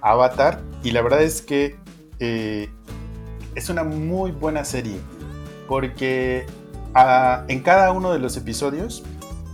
[0.00, 0.60] Avatar.
[0.82, 1.76] Y la verdad es que
[2.18, 2.68] eh,
[3.54, 4.98] es una muy buena serie
[5.68, 6.46] porque
[6.94, 9.02] ah, en cada uno de los episodios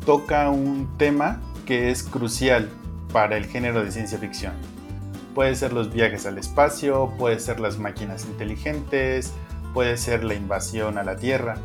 [0.05, 2.69] toca un tema que es crucial
[3.13, 4.53] para el género de ciencia ficción.
[5.35, 9.33] Puede ser los viajes al espacio, puede ser las máquinas inteligentes,
[9.75, 11.57] puede ser la invasión a la Tierra.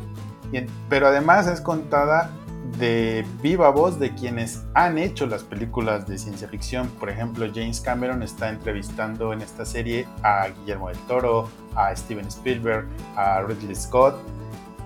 [0.88, 2.30] Pero además es contada
[2.78, 6.88] de viva voz de quienes han hecho las películas de ciencia ficción.
[7.00, 12.26] Por ejemplo, James Cameron está entrevistando en esta serie a Guillermo del Toro, a Steven
[12.26, 12.86] Spielberg,
[13.16, 14.16] a Ridley Scott.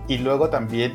[0.06, 0.94] Y luego también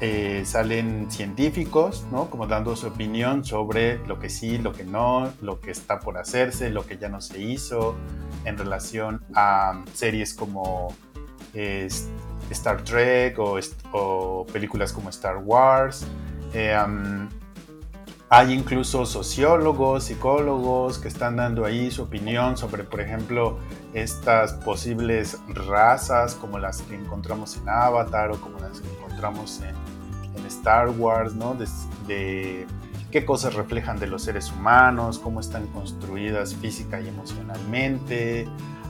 [0.00, 2.30] eh, salen científicos, ¿no?
[2.30, 6.18] Como dando su opinión sobre lo que sí, lo que no, lo que está por
[6.18, 7.96] hacerse, lo que ya no se hizo
[8.44, 10.94] en relación a series como
[11.54, 16.06] Star Trek o, películas como Star Wars.
[16.54, 16.76] Eh,
[18.30, 23.58] hay incluso sociólogos, psicólogos que están dando ahí su opinión sobre, por ejemplo,
[23.94, 29.74] estas posibles razas como las que encontramos en Avatar o como las que encontramos en,
[30.38, 31.54] en Star Wars, ¿no?
[31.54, 31.66] De,
[32.06, 32.66] de
[33.10, 38.46] qué cosas reflejan de los seres humanos, cómo están construidas física y emocionalmente.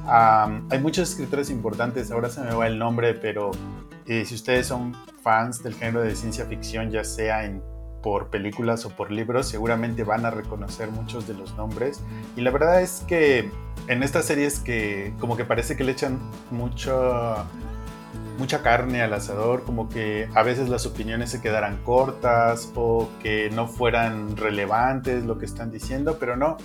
[0.09, 3.51] Am, hay muchos escritores importantes, ahora se me va el nombre, pero
[4.07, 7.63] eh, si ustedes son fans del género de ciencia ficción, ya sea en,
[8.03, 12.01] por películas o por libros, seguramente van a reconocer muchos de los nombres.
[12.37, 13.51] Y la verdad es que
[13.87, 16.19] en estas series que como que parece que le echan
[16.51, 17.45] mucho,
[18.39, 23.51] mucha carne al asador, como que a veces las opiniones se quedaran cortas o que
[23.51, 26.57] no fueran relevantes lo que están diciendo, pero no,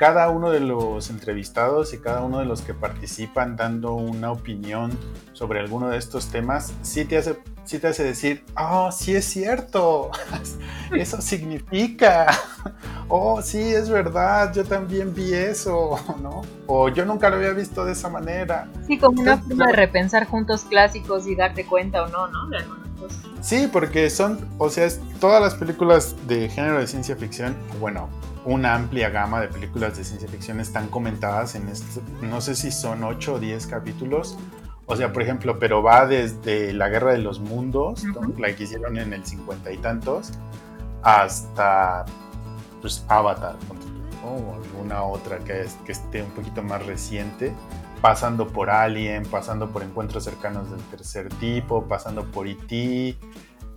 [0.00, 4.98] cada uno de los entrevistados y cada uno de los que participan dando una opinión
[5.34, 9.26] sobre alguno de estos temas, sí te hace, sí te hace decir, oh, sí es
[9.26, 10.10] cierto,
[10.96, 12.28] eso significa,
[13.08, 16.40] oh, sí es verdad, yo también vi eso, ¿no?
[16.66, 18.70] O yo nunca lo había visto de esa manera.
[18.86, 22.48] Sí, como una Entonces, forma de repensar juntos clásicos y darte cuenta o no, ¿no?
[23.00, 23.18] Cosas.
[23.40, 28.08] Sí, porque son, o sea, es- todas las películas de género de ciencia ficción, bueno,
[28.44, 32.70] una amplia gama de películas de ciencia ficción están comentadas en este, no sé si
[32.70, 34.36] son 8 o 10 capítulos.
[34.86, 38.20] O sea, por ejemplo, pero va desde la Guerra de los Mundos, ¿no?
[38.20, 38.34] Ujú.
[38.38, 40.32] la que hicieron en el 50 y tantos,
[41.02, 42.04] hasta
[42.80, 43.56] pues Avatar,
[44.24, 47.52] o alguna otra que, es- que esté un poquito más reciente,
[48.00, 53.16] pasando por Alien, pasando por Encuentros cercanos del tercer tipo, pasando por E.T.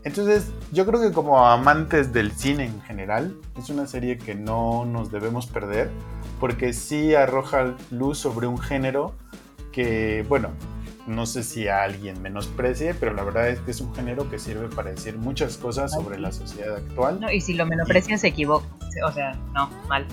[0.03, 4.85] Entonces, yo creo que como amantes del cine en general, es una serie que no
[4.85, 5.89] nos debemos perder,
[6.39, 9.13] porque sí arroja luz sobre un género
[9.71, 10.49] que, bueno,
[11.07, 14.39] no sé si a alguien menosprecie, pero la verdad es que es un género que
[14.39, 17.19] sirve para decir muchas cosas sobre la sociedad actual.
[17.19, 18.65] No, y si lo menosprecian se equivoca.
[19.05, 20.05] O sea, no, mal.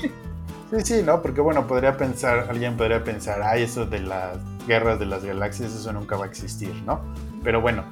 [0.70, 1.20] Sí, sí, ¿no?
[1.20, 5.74] Porque bueno, podría pensar, alguien podría pensar, ay, eso de las guerras de las galaxias,
[5.74, 7.00] eso nunca va a existir, ¿no?
[7.42, 7.84] Pero bueno,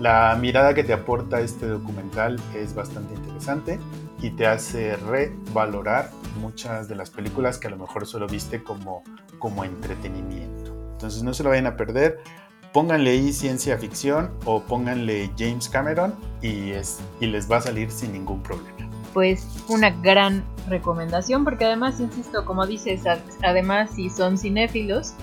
[0.00, 3.78] la mirada que te aporta este documental es bastante interesante
[4.20, 9.04] y te hace revalorar muchas de las películas que a lo mejor solo viste como,
[9.38, 10.72] como entretenimiento.
[10.92, 12.18] Entonces no se lo vayan a perder.
[12.72, 17.92] Pónganle ahí ciencia ficción o pónganle James Cameron y, es, y les va a salir
[17.92, 18.73] sin ningún problema.
[19.14, 23.04] Pues una gran recomendación, porque además, insisto, como dices,
[23.42, 25.14] además si son cinéfilos,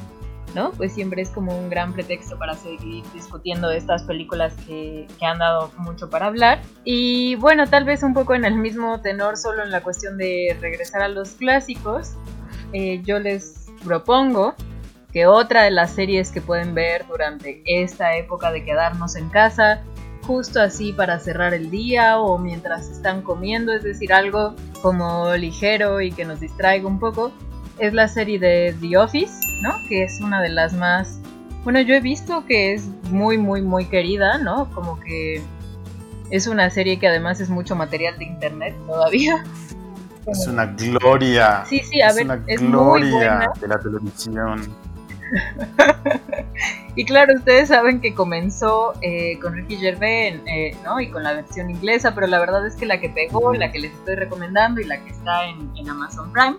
[0.55, 0.71] ¿no?
[0.71, 5.25] Pues siempre es como un gran pretexto para seguir discutiendo de estas películas que, que
[5.25, 6.61] han dado mucho para hablar.
[6.83, 10.57] Y bueno, tal vez un poco en el mismo tenor, solo en la cuestión de
[10.59, 12.13] regresar a los clásicos,
[12.73, 14.55] eh, yo les propongo
[15.11, 19.81] que otra de las series que pueden ver durante esta época de quedarnos en casa,
[20.31, 25.99] justo así para cerrar el día o mientras están comiendo, es decir, algo como ligero
[25.99, 27.33] y que nos distraiga un poco,
[27.79, 29.73] es la serie de The Office, ¿no?
[29.89, 31.19] Que es una de las más...
[31.65, 34.69] Bueno, yo he visto que es muy, muy, muy querida, ¿no?
[34.73, 35.41] Como que
[36.29, 39.43] es una serie que además es mucho material de internet todavía.
[40.27, 41.65] Es una gloria.
[41.67, 43.51] Sí, sí, a es ver, una es muy gloria buena.
[43.59, 44.61] de la televisión.
[46.95, 50.99] Y claro, ustedes saben que comenzó eh, con Ricky Gervais eh, ¿no?
[50.99, 53.79] y con la versión inglesa, pero la verdad es que la que pegó, la que
[53.79, 56.57] les estoy recomendando y la que está en, Amazon Prime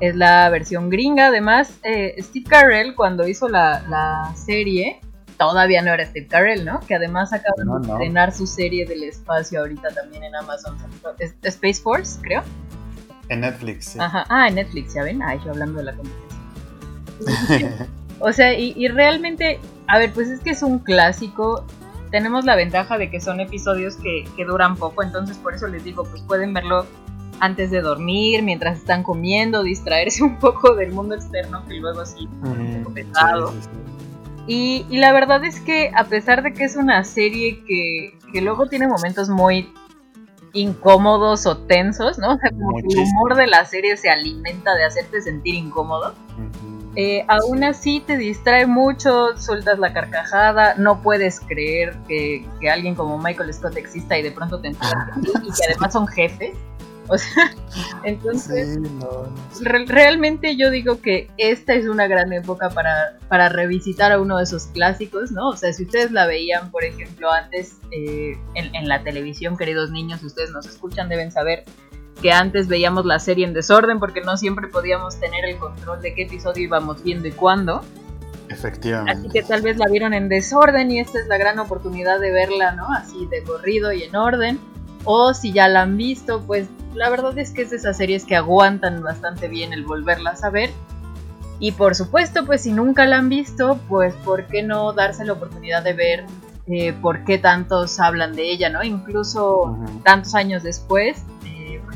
[0.00, 1.26] es la versión gringa.
[1.26, 5.00] Además, eh, Steve Carell cuando hizo la, serie,
[5.36, 6.78] todavía no era Steve Carell, ¿no?
[6.80, 10.76] Que además acaba de estrenar su serie del espacio ahorita también en Amazon.
[11.42, 12.44] Space Force, creo.
[13.28, 13.98] En Netflix, sí.
[14.00, 14.24] Ajá.
[14.28, 15.20] Ah, en Netflix, ya ven.
[15.22, 16.25] Ah, yo hablando de la competencia.
[18.18, 21.64] O sea, y, realmente, a ver, pues es que es un clásico.
[22.10, 26.04] Tenemos la ventaja de que son episodios que, duran poco, entonces por eso les digo,
[26.04, 26.86] pues pueden verlo
[27.40, 32.26] antes de dormir, mientras están comiendo, distraerse un poco del mundo externo, que luego sí
[32.42, 33.52] es un poco pesado.
[34.46, 38.66] Y, la verdad es que a pesar de que es una serie que, que luego
[38.66, 39.68] tiene momentos muy
[40.52, 42.34] incómodos o tensos, ¿no?
[42.34, 46.14] O sea, como que el humor de la serie se alimenta de hacerte sentir incómodo.
[46.96, 53.18] Eh, aún así te distrae mucho, sueltas la carcajada, no puedes creer que, alguien como
[53.18, 56.56] Michael Scott exista y de pronto te enteras y que además son jefes.
[57.08, 57.54] O sea,
[58.04, 58.78] entonces,
[59.60, 64.44] realmente yo digo que esta es una gran época para, para revisitar a uno de
[64.44, 65.50] esos clásicos, ¿no?
[65.50, 69.90] O sea, si ustedes la veían, por ejemplo, antes eh, en, en la televisión, queridos
[69.90, 71.64] niños, si ustedes nos escuchan, deben saber
[72.20, 76.14] que antes veíamos la serie en desorden porque no siempre podíamos tener el control de
[76.14, 77.82] qué episodio íbamos viendo y cuándo.
[78.48, 79.12] Efectivamente.
[79.12, 82.30] Así que tal vez la vieron en desorden y esta es la gran oportunidad de
[82.30, 82.86] verla, ¿no?
[82.92, 84.58] Así de corrido y en orden.
[85.04, 88.24] O si ya la han visto, pues la verdad es que es de esas series
[88.24, 90.70] que aguantan bastante bien el volverlas a ver.
[91.58, 95.32] Y por supuesto, pues si nunca la han visto, pues ¿por qué no darse la
[95.32, 96.24] oportunidad de ver
[96.66, 98.82] eh, por qué tantos hablan de ella, ¿no?
[98.82, 101.24] Incluso tantos años después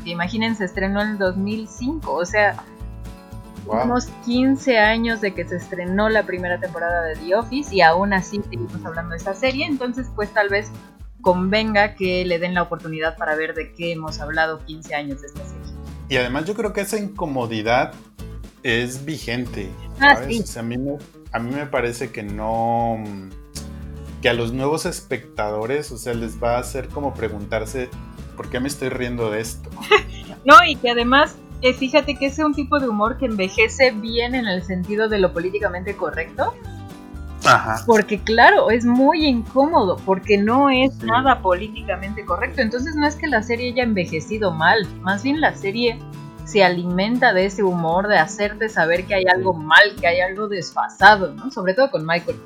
[0.05, 2.63] imagínense, estrenó en el 2005, o sea,
[3.65, 8.13] unos 15 años de que se estrenó la primera temporada de The Office y aún
[8.13, 10.69] así seguimos hablando de esta serie, entonces pues tal vez
[11.21, 15.27] convenga que le den la oportunidad para ver de qué hemos hablado 15 años de
[15.27, 15.61] esta serie.
[16.09, 17.93] Y además yo creo que esa incomodidad
[18.63, 19.69] es vigente.
[19.99, 20.97] Ah, a, mí me,
[21.31, 22.97] a mí me parece que no
[24.21, 27.89] que a los nuevos espectadores, o sea, les va a hacer como preguntarse
[28.41, 29.69] ¿por qué me estoy riendo de esto?
[30.45, 34.33] no, y que además, eh, fíjate que es un tipo de humor que envejece bien
[34.33, 36.55] en el sentido de lo políticamente correcto.
[37.45, 37.83] Ajá.
[37.85, 42.61] Porque claro, es muy incómodo, porque no es nada políticamente correcto.
[42.61, 45.99] Entonces no es que la serie haya envejecido mal, más bien la serie
[46.45, 50.47] se alimenta de ese humor, de hacerte saber que hay algo mal, que hay algo
[50.47, 51.51] desfasado, ¿no?
[51.51, 52.37] Sobre todo con Michael.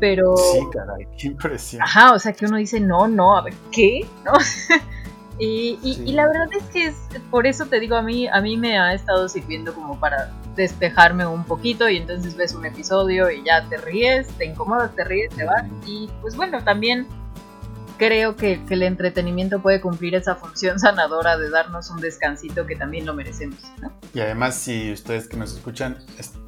[0.00, 0.36] Pero...
[0.36, 1.82] Sí, caray, qué impresión.
[1.82, 4.04] Ajá, o sea que uno dice, no, no, a ver, ¿qué?
[4.24, 4.32] ¿No?
[5.40, 6.96] Y, la verdad es que es,
[7.30, 11.26] por eso te digo, a mí, a mí me ha estado sirviendo como para despejarme
[11.26, 15.34] un poquito y entonces ves un episodio y ya te ríes, te incomodas, te ríes,
[15.34, 15.64] te vas.
[15.86, 17.06] Y pues bueno, también
[17.96, 23.06] creo que, el entretenimiento puede cumplir esa función sanadora de darnos un descansito que también
[23.06, 23.58] lo merecemos.
[24.12, 25.98] Y además, si ustedes que nos escuchan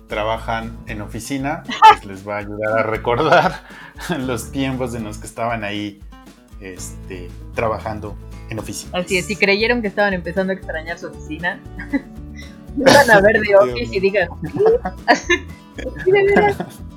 [0.07, 3.65] trabajan en oficina, pues les va a ayudar a recordar
[4.19, 6.03] los tiempos en los que estaban ahí
[6.63, 8.17] este, trabajando
[8.51, 8.99] en oficina.
[8.99, 11.61] Así es, si creyeron que estaban empezando a extrañar su oficina,
[12.77, 14.29] van a ver The Office y digan,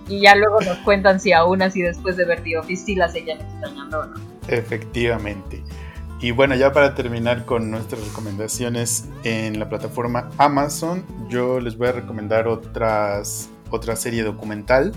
[0.07, 3.09] y ya luego nos cuentan si aún así después de ver The Office sí la
[3.09, 4.15] seguían extrañando o no.
[4.47, 5.63] Efectivamente.
[6.21, 11.89] Y bueno, ya para terminar con nuestras recomendaciones en la plataforma Amazon, yo les voy
[11.89, 14.93] a recomendar otras, otra serie documental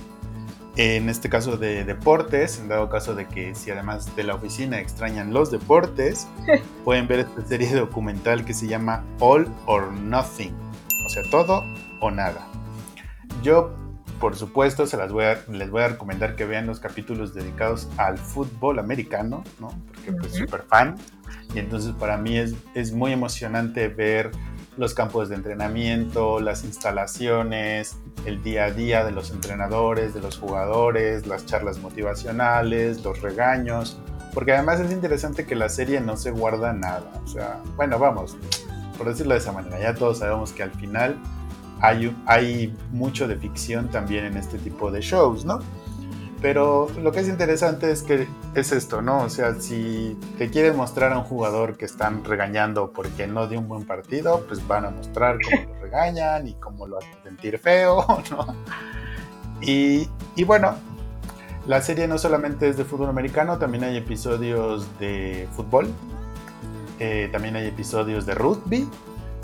[0.79, 4.79] en este caso de deportes, en dado caso de que si además de la oficina
[4.79, 6.29] extrañan los deportes,
[6.85, 10.55] pueden ver esta serie documental que se llama All or Nothing,
[11.05, 11.65] o sea, todo
[12.01, 12.47] o nada.
[13.43, 13.75] Yo,
[14.21, 17.89] por supuesto, se las voy a, les voy a recomendar que vean los capítulos dedicados
[17.97, 19.71] al fútbol americano, ¿no?
[19.93, 20.97] Porque pues súper fan.
[21.55, 24.31] Y entonces para mí es, es muy emocionante ver
[24.79, 30.39] los campos de entrenamiento, las instalaciones, el día a día de los entrenadores, de los
[30.39, 33.99] jugadores, las charlas motivacionales, los regaños,
[34.33, 37.11] porque además es interesante que la serie no se guarda nada.
[37.25, 38.37] O sea, bueno, vamos,
[38.97, 41.17] por decirlo de esa manera, ya todos sabemos que al final
[41.81, 45.59] hay, hay mucho de ficción también en este tipo de shows, ¿no?
[46.41, 49.25] Pero lo que es interesante es que es esto, ¿no?
[49.25, 53.59] O sea, si te quieren mostrar a un jugador que están regañando porque no dio
[53.59, 57.59] un buen partido, pues van a mostrar cómo lo regañan y cómo lo hacen sentir
[57.59, 58.55] feo, ¿no?
[59.61, 60.09] Y,
[60.45, 60.77] bueno,
[61.67, 65.89] la serie no solamente es de fútbol americano, también hay episodios de fútbol,
[67.01, 68.89] eh, también hay episodios de rugby,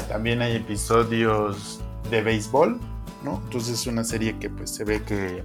[0.08, 2.78] también hay episodios de béisbol,
[3.24, 3.40] ¿no?
[3.44, 5.42] Entonces es una serie que pues se ve que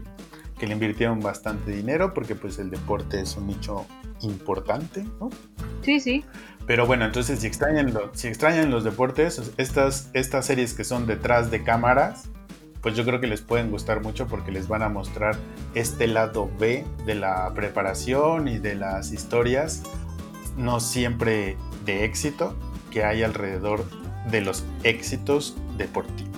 [0.59, 3.85] que le invirtieron bastante dinero porque pues el deporte es un nicho
[4.21, 5.29] importante, ¿no?
[5.81, 6.23] Sí, sí.
[6.67, 11.49] Pero bueno, entonces si extrañan, si extrañan los deportes, estas, estas series que son detrás
[11.49, 12.29] de cámaras,
[12.81, 15.35] pues yo creo que les pueden gustar mucho porque les van a mostrar
[15.73, 19.83] este lado B de la preparación y de las historias,
[20.57, 22.55] no siempre de éxito,
[22.91, 23.83] que hay alrededor
[24.29, 26.29] de los éxitos deportivos.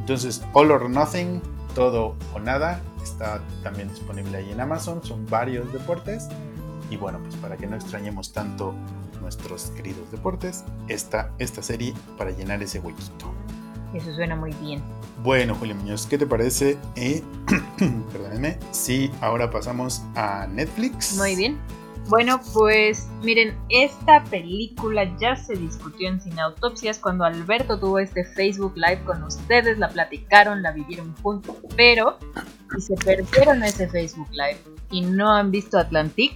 [0.00, 1.42] Entonces, All or Nothing,
[1.78, 6.26] todo o nada, está también disponible ahí en Amazon, son varios deportes.
[6.90, 8.74] Y bueno, pues para que no extrañemos tanto
[9.20, 13.32] nuestros queridos deportes, está esta serie para llenar ese huequito.
[13.94, 14.82] Eso suena muy bien.
[15.22, 16.78] Bueno, Julio Muñoz, ¿qué te parece?
[16.96, 17.22] Eh,
[18.12, 18.58] perdónenme.
[18.72, 21.16] Sí, ahora pasamos a Netflix.
[21.16, 21.58] Muy bien.
[22.08, 28.24] Bueno, pues miren, esta película ya se discutió en Cine Autopsias cuando Alberto tuvo este
[28.24, 32.18] Facebook Live con ustedes, la platicaron, la vivieron juntos, pero
[32.74, 34.58] si se perdieron ese Facebook Live
[34.90, 36.32] y no han visto Atlantic,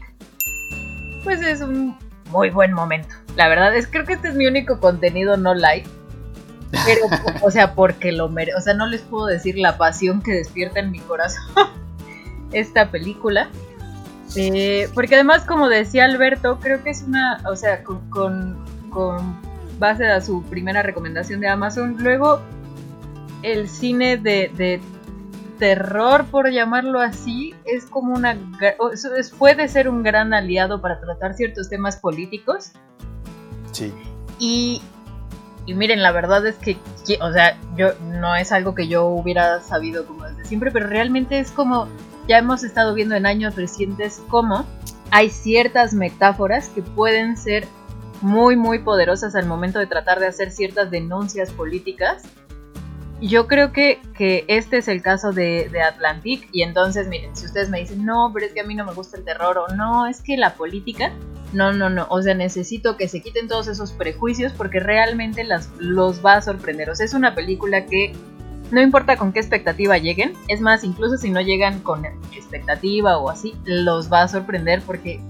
[1.25, 1.97] pues es un
[2.29, 3.15] muy buen momento.
[3.37, 5.85] La verdad es creo que este es mi único contenido no live.
[6.85, 7.03] Pero,
[7.43, 8.57] o sea, porque lo merece.
[8.57, 11.45] O sea, no les puedo decir la pasión que despierta en mi corazón
[12.53, 13.51] esta película.
[14.37, 18.57] Eh, porque además, como decía Alberto, creo que es una, o sea, con,
[19.79, 22.41] base a su primera recomendación de Amazon, luego
[23.43, 24.81] el cine de,
[25.59, 28.37] terror, por llamarlo así, es como una,
[29.39, 32.73] puede ser un gran aliado para tratar ciertos temas políticos.
[33.71, 33.93] Sí.
[34.41, 34.83] Y,
[35.67, 36.77] y miren, la verdad es que,
[37.21, 41.39] o sea, yo no es algo que yo hubiera sabido como desde siempre, pero realmente
[41.39, 41.89] es como
[42.29, 44.67] ya hemos estado viendo en años recientes cómo
[45.11, 47.67] hay ciertas metáforas que pueden ser
[48.23, 52.23] muy, muy poderosas al momento de tratar de hacer ciertas denuncias políticas.
[53.21, 57.47] Yo creo que, que este es el caso de, de, Atlantic y entonces miren, si
[57.47, 59.75] ustedes me dicen, no, pero es que a mí no me gusta el terror o
[59.75, 61.13] no, es que la política,
[61.53, 65.71] no, no, no, o sea, necesito que se quiten todos esos prejuicios porque realmente las,
[65.79, 66.91] los va a sorprender.
[66.91, 68.13] O sea, es una película que
[68.73, 73.29] no importa con qué expectativa lleguen, es más, incluso si no llegan con expectativa o
[73.29, 75.21] así, los va a sorprender porque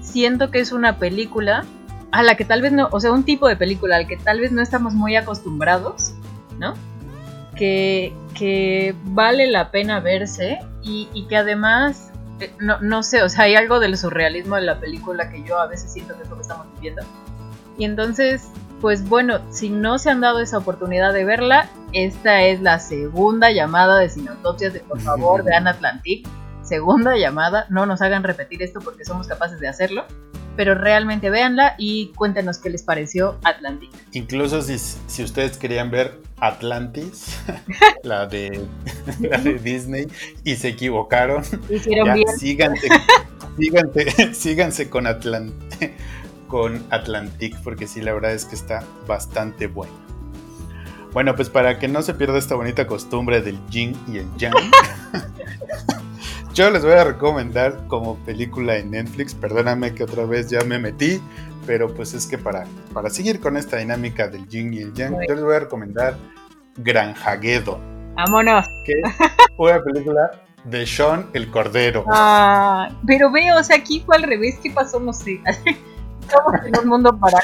[0.00, 1.64] siento que es una película
[2.10, 4.40] a la que tal vez no, o sea, un tipo de película al que tal
[4.40, 6.14] vez no estamos muy acostumbrados,
[6.58, 6.74] ¿no?
[7.54, 13.44] Que, que vale la pena verse y, que además, eh, no, no sé, o sea,
[13.44, 16.36] hay algo del surrealismo de la película que yo a veces siento que es lo
[16.36, 17.02] que estamos viviendo.
[17.76, 18.48] Y entonces
[18.80, 23.50] pues bueno, si no se han dado esa oportunidad de verla, esta es la segunda
[23.50, 26.26] llamada de Sinautopsias de por favor de Ana Atlantic.
[26.62, 30.04] Segunda llamada, no nos hagan repetir esto porque somos capaces de hacerlo,
[30.54, 33.90] pero realmente véanla y cuéntenos qué les pareció Atlantic.
[34.12, 37.40] Incluso si, si ustedes querían ver Atlantis,
[38.04, 38.64] la de,
[39.20, 40.08] la de Disney,
[40.44, 42.28] y se equivocaron, Hicieron bien.
[42.38, 42.88] Síganse,
[43.58, 45.90] síganse, síganse con Atlantis
[46.48, 49.92] con Atlantic, porque sí, la verdad es que está bastante bueno.
[51.12, 54.52] Bueno, pues para que no se pierda esta bonita costumbre del yin y el yang,
[56.54, 60.78] yo les voy a recomendar como película en Netflix, perdóname que otra vez ya me
[60.78, 61.22] metí,
[61.66, 65.14] pero pues es que para, para seguir con esta dinámica del yin y el yang,
[65.28, 66.16] yo les voy a recomendar
[66.76, 67.78] Granjaguedo.
[68.14, 68.66] Vámonos.
[68.84, 69.14] Que es
[69.56, 70.30] una película
[70.64, 72.04] de Sean el Cordero.
[72.08, 75.00] Ah, pero veo, o sea, aquí fue al revés, ¿qué pasó?
[75.00, 75.40] No sé.
[76.28, 77.38] Estamos en un mundo para.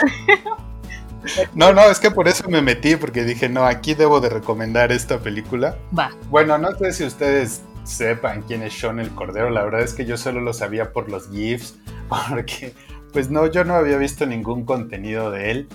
[1.54, 4.92] No, no, es que por eso me metí, porque dije, no, aquí debo de recomendar
[4.92, 5.76] esta película.
[5.98, 6.10] Va.
[6.28, 10.04] Bueno, no sé si ustedes sepan quién es Sean el Cordero, la verdad es que
[10.04, 11.76] yo solo lo sabía por los GIFs,
[12.28, 12.74] porque,
[13.12, 15.68] pues no, yo no había visto ningún contenido de él.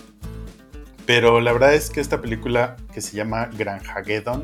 [1.05, 4.43] Pero la verdad es que esta película que se llama Granjageddon,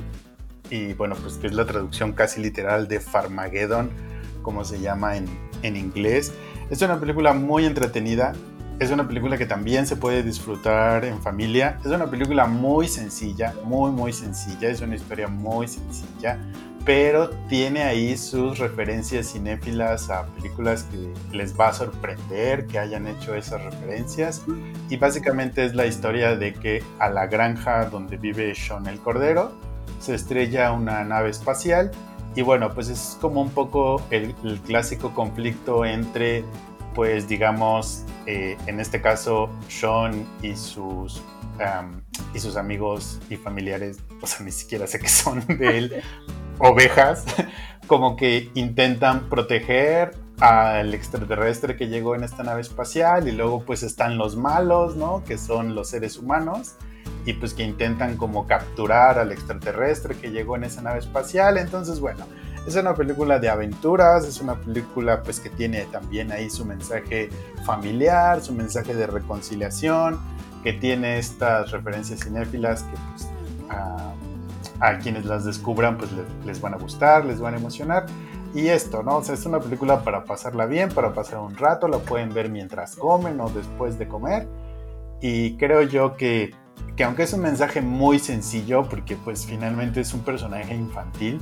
[0.71, 3.91] y bueno, pues que es la traducción casi literal de Farmageddon,
[4.41, 5.27] como se llama en,
[5.61, 6.33] en inglés,
[6.71, 8.33] es una película muy entretenida,
[8.79, 11.79] es una película que también se puede disfrutar en familia.
[11.81, 14.69] Es una película muy sencilla, muy, muy sencilla.
[14.69, 16.37] Es una historia muy sencilla,
[16.83, 23.07] pero tiene ahí sus referencias cinéfilas a películas que les va a sorprender que hayan
[23.07, 24.43] hecho esas referencias.
[24.89, 29.53] Y básicamente es la historia de que a la granja donde vive Sean el Cordero
[29.99, 31.91] se estrella una nave espacial.
[32.35, 36.43] Y bueno, pues es como un poco el, el clásico conflicto entre
[36.95, 41.21] pues digamos, eh, en este caso, Sean y sus,
[42.33, 46.03] y sus amigos y familiares, o sea, ni siquiera sé qué son de él,
[46.57, 47.25] ovejas,
[47.87, 53.83] como que intentan proteger al extraterrestre que llegó en esta nave espacial y luego pues
[53.83, 55.23] están los malos, ¿no?
[55.23, 56.75] Que son los seres humanos
[57.25, 61.57] y pues que intentan como capturar al extraterrestre que llegó en esa nave espacial.
[61.57, 62.25] Entonces, bueno,
[62.65, 67.29] Es una película de aventuras, es una película pues que tiene también ahí su mensaje
[67.63, 70.19] familiar, su mensaje de reconciliación,
[70.63, 73.29] que tiene estas referencias cinéfilas que pues,
[74.79, 78.07] a, quienes las descubran pues les, les, van a gustar, les van a emocionar.
[78.55, 79.17] Y esto, ¿no?
[79.17, 82.49] O sea, es una película para pasarla bien, para pasar un rato, la pueden ver
[82.49, 84.47] mientras comen o después de comer.
[85.21, 86.53] Y creo yo que
[86.95, 91.41] que aunque es un mensaje muy sencillo, porque pues finalmente es un personaje infantil,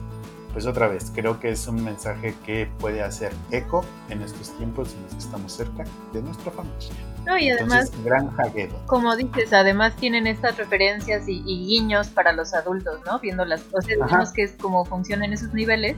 [0.54, 4.94] pues otra vez, creo que es un mensaje que puede hacer eco en estos tiempos
[4.94, 5.84] en los que estamos cerca
[6.14, 6.90] de nuestra familia.
[7.26, 8.30] No, y además, gran
[8.86, 13.20] como dices, además tienen estas referencias y, guiños para los adultos, ¿no?
[13.20, 15.96] Viendo las cosas, digamos que es como funcionan esos niveles,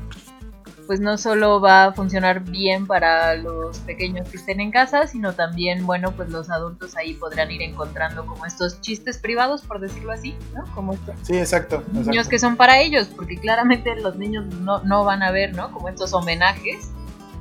[0.86, 5.34] pues no solo va a funcionar bien para los pequeños que estén en casa, sino
[5.34, 10.12] también, bueno, pues los adultos ahí podrán ir encontrando como estos chistes privados, por decirlo
[10.12, 10.64] así, ¿no?
[10.74, 15.04] Como estos sí, exacto, niños que son para ellos, porque claramente los niños no, no
[15.04, 15.72] van a ver, ¿no?
[15.72, 16.92] Como estos homenajes,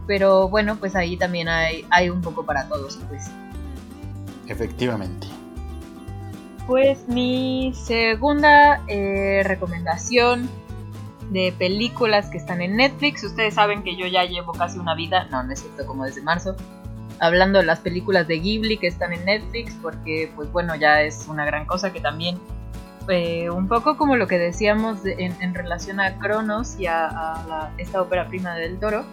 [0.06, 3.30] pero bueno, pues ahí también hay, hay un poco para todos, pues.
[4.48, 5.26] Efectivamente.
[6.66, 10.48] Pues mi segunda eh, recomendación
[11.30, 13.24] de películas que están en Netflix.
[13.24, 16.22] Ustedes saben que yo ya llevo casi una vida, no, no es cierto, como desde
[16.22, 16.56] marzo,
[17.20, 21.26] hablando de las películas de Ghibli que están en Netflix, porque pues bueno, ya es
[21.28, 22.38] una gran cosa que también,
[23.08, 28.26] eh, un poco como lo que decíamos en, relación a Cronos y a, esta ópera
[28.28, 29.04] prima del toro,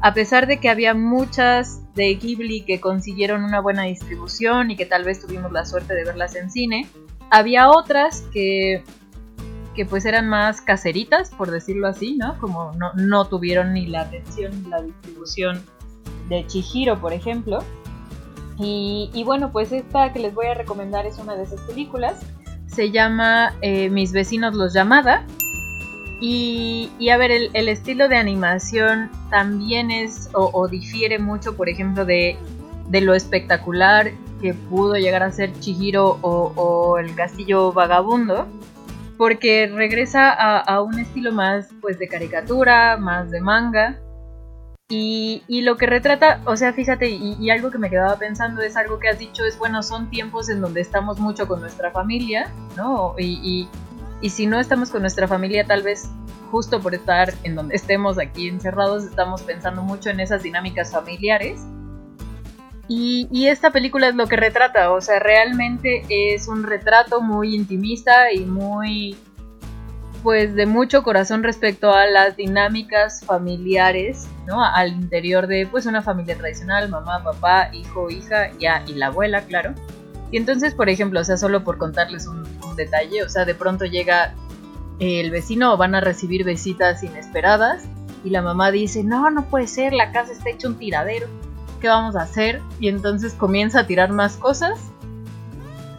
[0.00, 4.86] a pesar de que había muchas de Ghibli que consiguieron una buena distribución y que
[4.86, 6.86] tal vez tuvimos la suerte de verlas en cine,
[7.30, 8.84] había otras que
[9.78, 12.36] que pues eran más caseritas, por decirlo así, ¿no?
[12.40, 15.62] Como no, no tuvieron ni la atención ni la distribución
[16.28, 17.62] de Chihiro, por ejemplo.
[18.58, 22.18] Y, bueno, pues esta que les voy a recomendar es una de esas películas.
[22.66, 25.24] Se llama eh, Mis vecinos los llamada.
[26.20, 32.04] Y, y a ver, el, estilo de animación también es o, difiere mucho, por ejemplo,
[32.04, 32.36] de,
[32.88, 34.10] de, lo espectacular
[34.42, 38.48] que pudo llegar a ser Chihiro o, o El Castillo Vagabundo
[39.18, 44.00] porque regresa a, un estilo más pues de caricatura, más de manga.
[44.88, 48.98] Y, lo que retrata, o sea, fíjate, y, algo que me quedaba pensando es algo
[48.98, 53.14] que has dicho, es bueno, son tiempos en donde estamos mucho con nuestra familia, ¿no?
[53.18, 53.68] Y,
[54.22, 56.08] y si no estamos con nuestra familia, tal vez
[56.50, 61.60] justo por estar en donde estemos aquí encerrados, estamos pensando mucho en esas dinámicas familiares
[62.88, 68.32] y, esta película es lo que retrata, o sea, realmente es un retrato muy intimista
[68.32, 69.14] y muy,
[70.22, 74.64] pues, de mucho corazón respecto a las dinámicas familiares, ¿no?
[74.64, 79.42] Al interior de, pues, una familia tradicional, mamá, papá, hijo, hija, ya, y la abuela,
[79.42, 79.74] claro.
[80.30, 83.54] Y entonces, por ejemplo, o sea, solo por contarles un, un detalle, o sea, de
[83.54, 84.34] pronto llega
[84.98, 87.84] el vecino o van a recibir visitas inesperadas
[88.24, 91.28] y la mamá dice, no, no puede ser, la casa está hecha un tiradero
[91.78, 92.60] ¿qué vamos a hacer?
[92.80, 94.78] Y entonces comienza a tirar más cosas.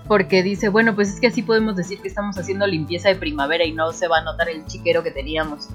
[0.08, 3.64] Porque dice, bueno, pues es que así podemos decir que estamos haciendo limpieza de primavera
[3.64, 5.70] y no se va a notar el chiquero que teníamos.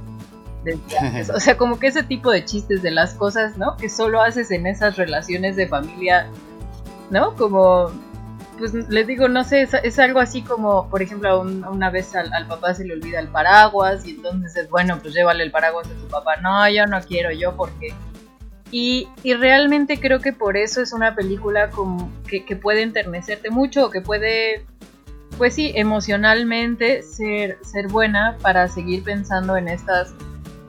[1.35, 3.77] O sea, como que ese tipo de chistes de las cosas, ¿no?
[3.77, 6.27] Que solo haces en esas relaciones de familia,
[7.11, 7.35] ¿no?
[7.35, 7.91] Como,
[8.59, 12.47] pues les digo, no sé, es, algo así como, por ejemplo, una vez al, al,
[12.47, 15.95] papá se le olvida el paraguas y entonces es, bueno, pues llévale el paraguas a
[15.95, 16.37] tu papá.
[16.37, 17.93] No, yo no quiero, yo porque
[18.77, 23.91] y, realmente creo que por eso es una película como que, puede enternecerte mucho o
[23.91, 24.67] que puede,
[25.39, 30.13] pues sí, emocionalmente ser, ser buena para seguir pensando en estas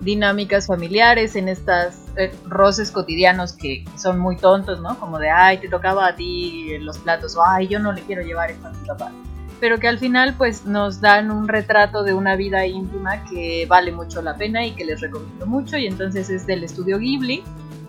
[0.02, 5.00] dinámicas familiares, en estas eh, roces cotidianos que son muy tontos, ¿no?
[5.00, 8.22] Como de, ay, te tocaba a ti los platos, o ay, yo no le quiero
[8.22, 9.12] llevar esto a mi papá.
[9.60, 13.92] Pero que al final, pues, nos dan un retrato de una vida íntima que vale
[13.92, 15.76] mucho la pena y que les recomiendo mucho.
[15.78, 17.44] Y entonces es del estudio Ghibli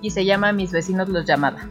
[0.07, 1.69] y se llama Mis vecinos los llamada.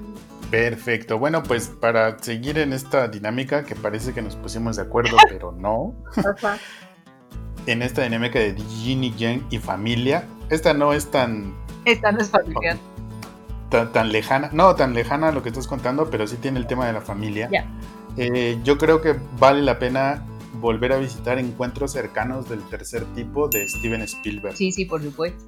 [0.51, 1.17] Perfecto.
[1.17, 5.53] Bueno, pues para seguir en esta dinámica que parece que nos pusimos de acuerdo, pero
[5.53, 5.95] no.
[7.65, 11.55] en esta dinámica de Ginny, Jen y familia, esta no es tan.
[11.85, 12.77] Esta no es familiar.
[13.69, 14.49] Tan, lejana.
[14.51, 17.49] No, tan lejana lo que estás contando, pero sí tiene el tema de la familia.
[18.17, 20.25] Eh, yo creo que vale la pena
[20.59, 24.55] volver a visitar encuentros cercanos del tercer tipo de Steven Spielberg.
[24.55, 25.43] Sí, sí, por supuesto.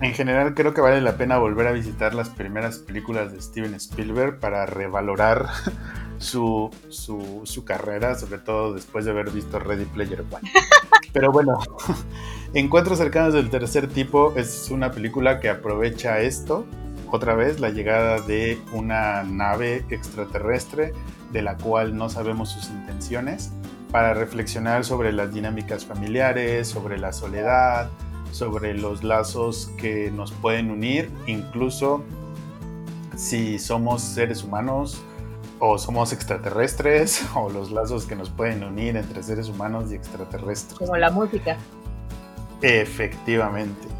[0.00, 3.74] En general creo que vale la pena volver a visitar las primeras películas de Steven
[3.74, 5.48] Spielberg para revalorar
[6.18, 10.50] su, su, carrera, sobre todo después de haber visto Ready Player One.
[11.12, 11.58] Pero bueno,
[12.54, 16.64] Encuentros cercanos del tercer tipo es una película que aprovecha esto,
[17.10, 20.92] otra vez la llegada de una nave extraterrestre
[21.32, 23.52] de la cual no sabemos sus intenciones,
[23.90, 27.90] para reflexionar sobre las dinámicas familiares, sobre la soledad,
[28.32, 32.04] sobre los lazos que nos pueden unir, incluso
[33.16, 35.00] si somos seres humanos
[35.58, 40.78] o somos extraterrestres, o los lazos que nos pueden unir entre seres humanos y extraterrestres.
[40.78, 41.56] Como la música.
[42.62, 43.95] Efectivamente.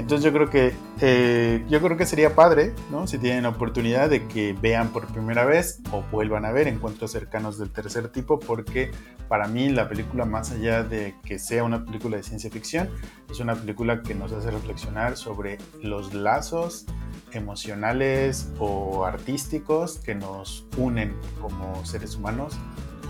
[0.00, 0.72] Entonces yo creo que
[1.02, 3.06] eh, yo creo que sería padre, ¿no?
[3.06, 7.12] Si tienen la oportunidad de que vean por primera vez o vuelvan a ver encuentros
[7.12, 8.92] cercanos del tercer tipo, porque
[9.28, 12.88] para mí la película, más allá de que sea una película de ciencia ficción,
[13.30, 16.86] es una película que nos hace reflexionar sobre los lazos
[17.32, 22.56] emocionales o artísticos que nos unen como seres humanos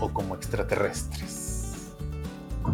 [0.01, 1.50] o como extraterrestres.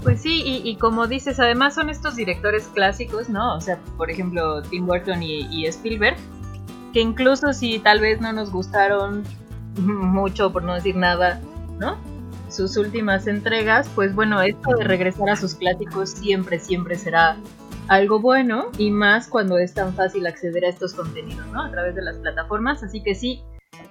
[0.04, 3.56] Pues sí, y, como dices, además son estos directores clásicos, ¿no?
[3.56, 6.18] O sea, por ejemplo, Tim Burton y, Spielberg,
[6.94, 9.24] que incluso si tal vez no nos gustaron
[9.78, 11.42] mucho, por no decir nada,
[11.80, 11.98] ¿no?
[12.50, 17.38] Sus últimas entregas, pues bueno, esto de regresar a sus clásicos siempre, siempre será
[17.88, 21.64] algo bueno y más cuando es tan fácil acceder a estos contenidos, ¿no?
[21.64, 23.44] A través de las plataformas, así que sí,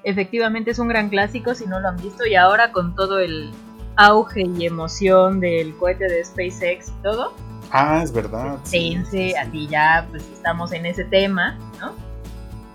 [0.05, 3.51] efectivamente es un gran clásico si no lo han visto y ahora con todo el
[3.97, 7.35] auge y emoción del cohete de SpaceX y todo.
[7.71, 8.59] Ah, es verdad.
[8.71, 11.93] Pense, así ya pues estamos en ese tema, ¿no?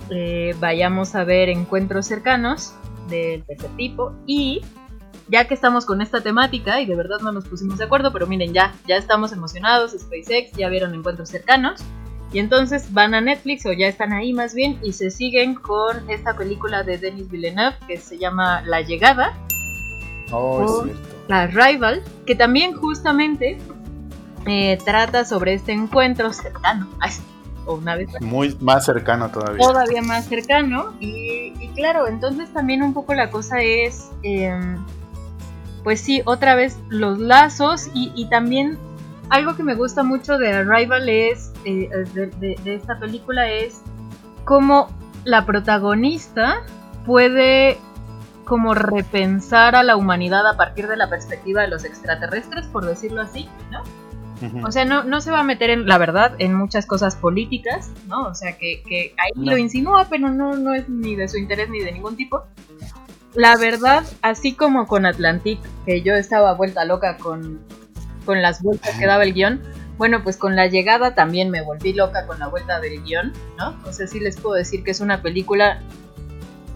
[0.10, 2.74] Eh, vayamos a ver encuentros cercanos
[3.10, 4.62] del tercer tipo y
[5.30, 8.28] ya que estamos con esta temática y de verdad no nos pusimos de acuerdo, pero
[8.28, 11.82] miren ya, ya estamos emocionados, SpaceX, ya vieron encuentros cercanos
[12.34, 16.10] y entonces van a Netflix o ya están ahí más bien y se siguen con
[16.10, 19.34] esta película de Denis Villeneuve que se llama La Llegada.
[20.32, 23.58] Oh, es cierto la Rival, que también justamente
[24.46, 26.90] eh, trata sobre este encuentro cercano.
[27.66, 29.66] o una vez Muy más cercano todavía.
[29.66, 30.94] Todavía más cercano.
[31.00, 34.84] Y, claro, entonces también un poco la cosa es, em,
[35.86, 38.78] pues sí, otra vez los lazos y, también
[39.30, 43.82] algo que me gusta mucho de Arrival es, eh, de, de esta película es
[44.44, 44.90] cómo
[45.24, 46.58] la protagonista
[47.06, 47.78] puede
[48.52, 53.22] como repensar a la humanidad a partir de la perspectiva de los extraterrestres, por decirlo
[53.22, 53.82] así, ¿no?
[54.68, 57.92] O sea, no, no se va a meter en, la verdad, en muchas cosas políticas,
[58.10, 58.26] ¿no?
[58.26, 61.70] O sea, que, que ahí lo insinúa, pero no, no es ni de su interés
[61.70, 62.44] ni de ningún tipo.
[63.36, 67.62] La verdad, así como con Atlantic, que yo estaba vuelta loca con,
[68.26, 69.62] con las vueltas que daba el guion,
[69.98, 73.78] bueno, pues con la llegada también me volví loca con la vuelta del guion, ¿no?
[73.86, 75.80] O sea, sí les puedo decir que es una película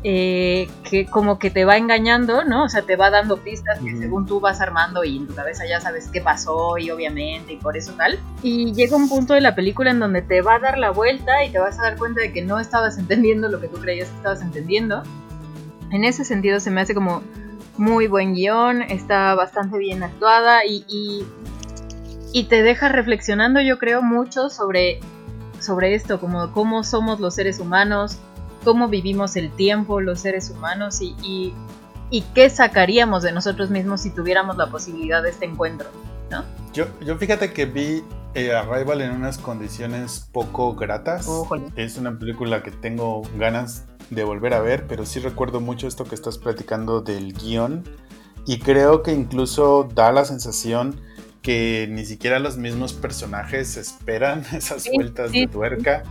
[0.03, 2.65] eh, que como que te va engañando, ¿no?
[2.65, 5.63] O sea, te va dando pistas que según tú vas armando y en tu cabeza
[5.67, 8.19] ya sabes qué pasó y obviamente y por eso tal.
[8.43, 11.43] Y llega un punto de la película en donde te va a dar la vuelta
[11.43, 14.09] y te vas a dar cuenta de que no estabas entendiendo lo que tú creías
[14.09, 15.01] que estabas entendiendo.
[15.91, 17.23] En ese sentido se me hace como
[17.77, 21.25] muy buen guion, está bastante bien actuada y, y,
[22.31, 24.99] y te deja reflexionando yo creo mucho sobre,
[25.59, 28.19] sobre esto, como cómo somos los seres humanos,
[28.65, 31.15] cómo vivimos el tiempo los seres humanos y,
[32.11, 35.87] y, qué sacaríamos de nosotros mismos si tuviéramos la posibilidad de este encuentro,
[36.29, 36.43] ¿no?
[36.73, 38.03] Yo, yo fíjate que vi
[38.33, 41.29] eh, Arrival en unas condiciones poco gratas.
[41.77, 46.03] Es una película que tengo ganas de volver a ver, pero sí recuerdo mucho esto
[46.03, 47.83] que estás platicando del guion
[48.45, 50.99] y creo que incluso da la sensación
[51.41, 56.03] que ni siquiera los mismos personajes esperan esas vueltas de tuerca.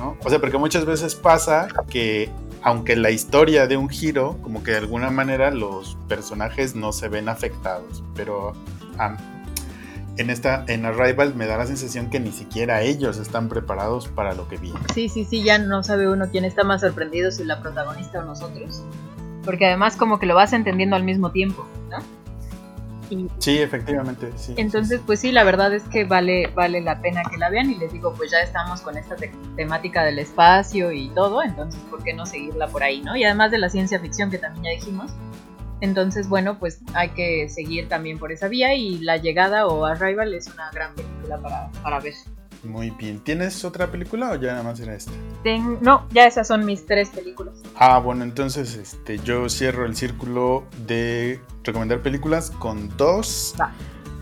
[0.00, 2.30] O sea, porque muchas veces pasa que
[2.62, 7.08] aunque la historia de un giro, como que de alguna manera los personajes no se
[7.08, 8.52] ven afectados, pero
[10.16, 14.34] en esta en Arrival me da la sensación que ni siquiera ellos están preparados para
[14.34, 14.78] lo que viene.
[14.92, 18.24] Sí, sí, sí, ya no sabe uno quién está más sorprendido, si la protagonista o
[18.24, 18.82] nosotros,
[19.44, 21.98] porque además como que lo vas entendiendo al mismo tiempo, ¿no?
[23.38, 24.54] Sí, efectivamente, sí.
[24.56, 27.76] Entonces, pues sí, la verdad es que vale, vale la pena que la vean y
[27.76, 29.16] les digo, pues ya estamos con esta
[29.56, 33.16] temática del espacio y todo, entonces, ¿por qué no seguirla por ahí, no?
[33.16, 35.12] Y además de la ciencia ficción que también ya dijimos.
[35.80, 40.34] Entonces, bueno, pues hay que seguir también por esa vía y La Llegada o Arrival
[40.34, 42.14] es una gran película para, para ver.
[42.64, 43.20] Muy bien.
[43.20, 45.12] ¿Tienes otra película o ya nada más era esta?
[45.80, 47.54] no, ya esas son mis tres películas.
[47.76, 53.54] Ah, bueno, entonces este, yo cierro el círculo de recomendar películas con dos.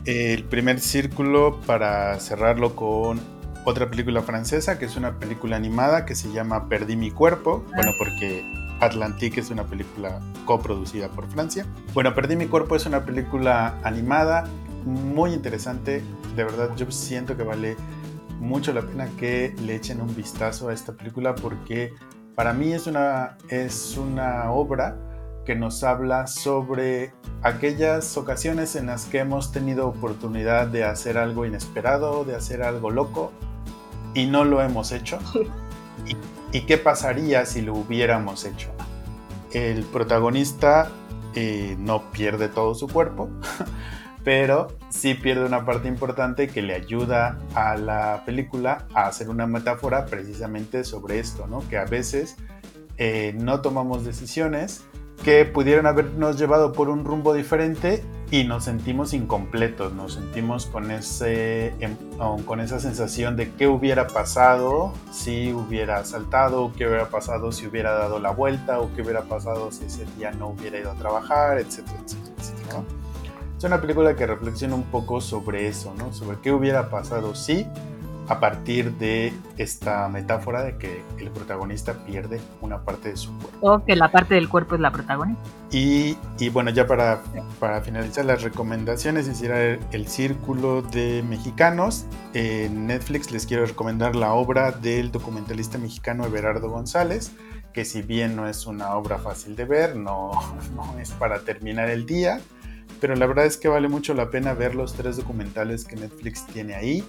[0.04, 3.20] El primer círculo para cerrarlo con
[3.64, 7.64] otra película francesa, que es una película animada que se llama Perdí mi cuerpo.
[7.68, 7.72] Ah.
[7.76, 8.44] Bueno, porque
[8.80, 11.66] Atlantique es una película coproducida por Francia.
[11.92, 14.44] Bueno, Perdí mi cuerpo es una película animada
[14.84, 16.02] muy interesante.
[16.36, 17.76] De verdad, yo siento que vale
[18.38, 21.94] mucho la pena que le echen un vistazo a esta película porque
[22.34, 24.96] para mí es una, es una obra
[25.46, 31.46] que nos habla sobre aquellas ocasiones en las que hemos tenido oportunidad de hacer algo
[31.46, 33.32] inesperado, de hacer algo loco
[34.12, 35.18] y no lo hemos hecho.
[36.52, 38.70] ¿Y, qué pasaría si lo hubiéramos hecho?
[39.52, 40.90] El protagonista
[41.34, 43.28] eh, no pierde todo su cuerpo,
[44.26, 49.46] pero sí pierde una parte importante que le ayuda a la película a hacer una
[49.46, 51.62] metáfora precisamente sobre esto, ¿no?
[51.68, 52.34] Que a veces
[52.98, 54.82] eh, no tomamos decisiones
[55.22, 58.02] que pudieran habernos llevado por un rumbo diferente
[58.32, 61.96] y nos sentimos incompletos, nos sentimos con, ese, em,
[62.44, 67.92] con esa sensación de qué hubiera pasado si hubiera saltado, qué hubiera pasado si hubiera
[67.92, 71.58] dado la vuelta, o qué hubiera pasado si ese día no hubiera ido a trabajar,
[71.58, 72.34] etcétera, etcétera.
[72.36, 73.05] etcétera Es
[73.66, 76.12] una película que reflexiona un poco sobre eso, ¿no?
[76.12, 77.66] sobre qué hubiera pasado si
[78.28, 83.58] a partir de esta metáfora de que el protagonista pierde una parte de su cuerpo.
[83.60, 85.42] O que la parte del cuerpo es la protagonista.
[85.70, 87.22] Y, y bueno, ya para,
[87.60, 92.06] para, finalizar las recomendaciones, hiciera el, círculo de mexicanos.
[92.34, 97.32] En Netflix les quiero recomendar la obra del documentalista mexicano Everardo González,
[97.72, 100.32] que si bien no es una obra fácil de ver, no,
[100.74, 102.40] no es para terminar el día,
[103.00, 106.46] pero la verdad es que vale mucho la pena ver los tres documentales que Netflix
[106.46, 107.04] tiene ahí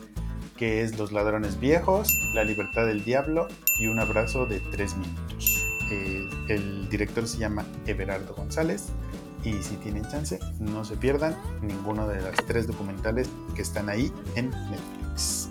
[0.58, 3.48] que es Los Ladrones Viejos, La Libertad del Diablo
[3.80, 5.66] y Un Abrazo de Tres Minutos.
[5.92, 8.88] Eh, el director se llama Everardo González
[9.44, 14.12] y si tienen chance no se pierdan ninguno de los tres documentales que están ahí
[14.36, 15.50] en Netflix.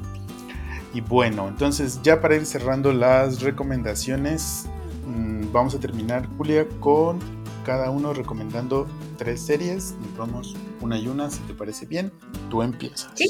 [0.93, 4.67] Y bueno, entonces ya para ir cerrando las recomendaciones,
[5.07, 7.19] mm, vamos a terminar Julia con
[7.65, 9.95] cada uno recomendando tres series.
[10.01, 12.13] Nos vamos una y una, si te parece bien.
[12.51, 13.11] Tú empiezas.
[13.15, 13.29] ¿Sí?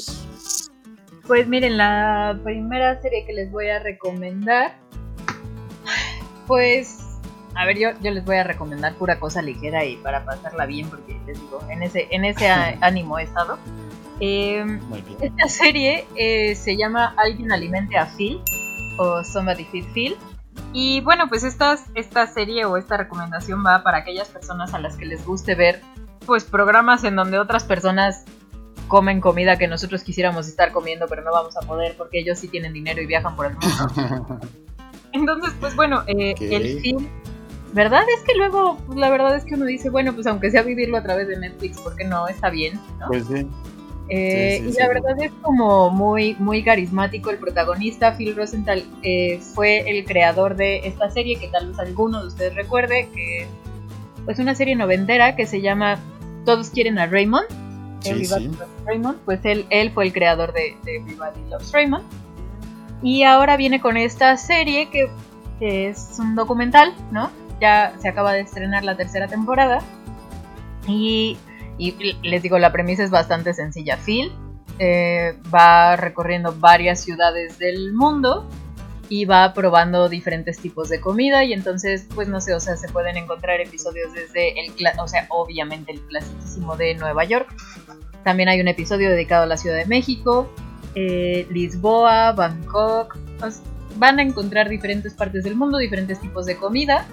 [1.25, 4.77] Pues miren, la primera serie que les voy a recomendar,
[6.47, 6.99] pues,
[7.53, 10.89] a ver, yo, yo les voy a recomendar pura cosa ligera y para pasarla bien,
[10.89, 12.47] porque les digo, en ese, en ese
[12.81, 13.57] ánimo he estado.
[14.19, 14.79] Em,
[15.21, 18.41] esta serie eh, se llama Alguien alimente a Phil
[18.97, 20.17] o Somebody Feed Phil.
[20.79, 24.95] Y bueno, pues esta, esta serie o esta recomendación va para aquellas personas a las
[24.95, 25.81] que les guste ver
[26.27, 28.25] pues programas en donde otras personas
[28.87, 32.47] comen comida que nosotros quisiéramos estar comiendo, pero no vamos a poder porque ellos sí
[32.47, 34.39] tienen dinero y viajan por el mundo.
[35.13, 37.07] Entonces, pues bueno, eh, el film,
[37.73, 38.03] ¿verdad?
[38.15, 40.97] Es que luego, pues, la verdad es que uno dice, bueno, pues aunque sea vivirlo
[40.97, 43.47] a través de Netflix, porque no está bien, Pues sí.
[44.09, 49.89] Eh, y la verdad es como muy, muy carismático el protagonista, Phil Rosenthal, eh, fue
[49.89, 53.47] el creador de esta serie que tal vez alguno de ustedes recuerde, que es
[54.25, 55.99] pues una serie noventera que se llama
[56.45, 57.67] Todos quieren a Raymond
[58.85, 62.03] Raymond, pues él, él fue el creador de, Everybody Loves Raymond.
[63.01, 65.09] Y ahora viene con esta serie que,
[65.59, 67.31] es un documental, ¿no?
[67.59, 69.79] Ya se acaba de estrenar la tercera temporada.
[70.87, 71.37] Y,
[71.77, 73.97] les digo, la premisa es bastante sencilla.
[73.97, 74.31] Phil
[74.79, 78.47] eh, va recorriendo varias ciudades del mundo
[79.09, 82.89] y va probando diferentes tipos de comida y entonces pues no sé, o sea, se
[82.89, 87.47] pueden encontrar episodios desde el, o sea, obviamente el clasiquísimo de Nueva York.
[88.23, 90.51] También hay un episodio dedicado a la Ciudad de México,
[90.95, 93.17] eh, Lisboa, Bangkok.
[93.95, 97.07] Van a encontrar diferentes partes del mundo, diferentes tipos de comida.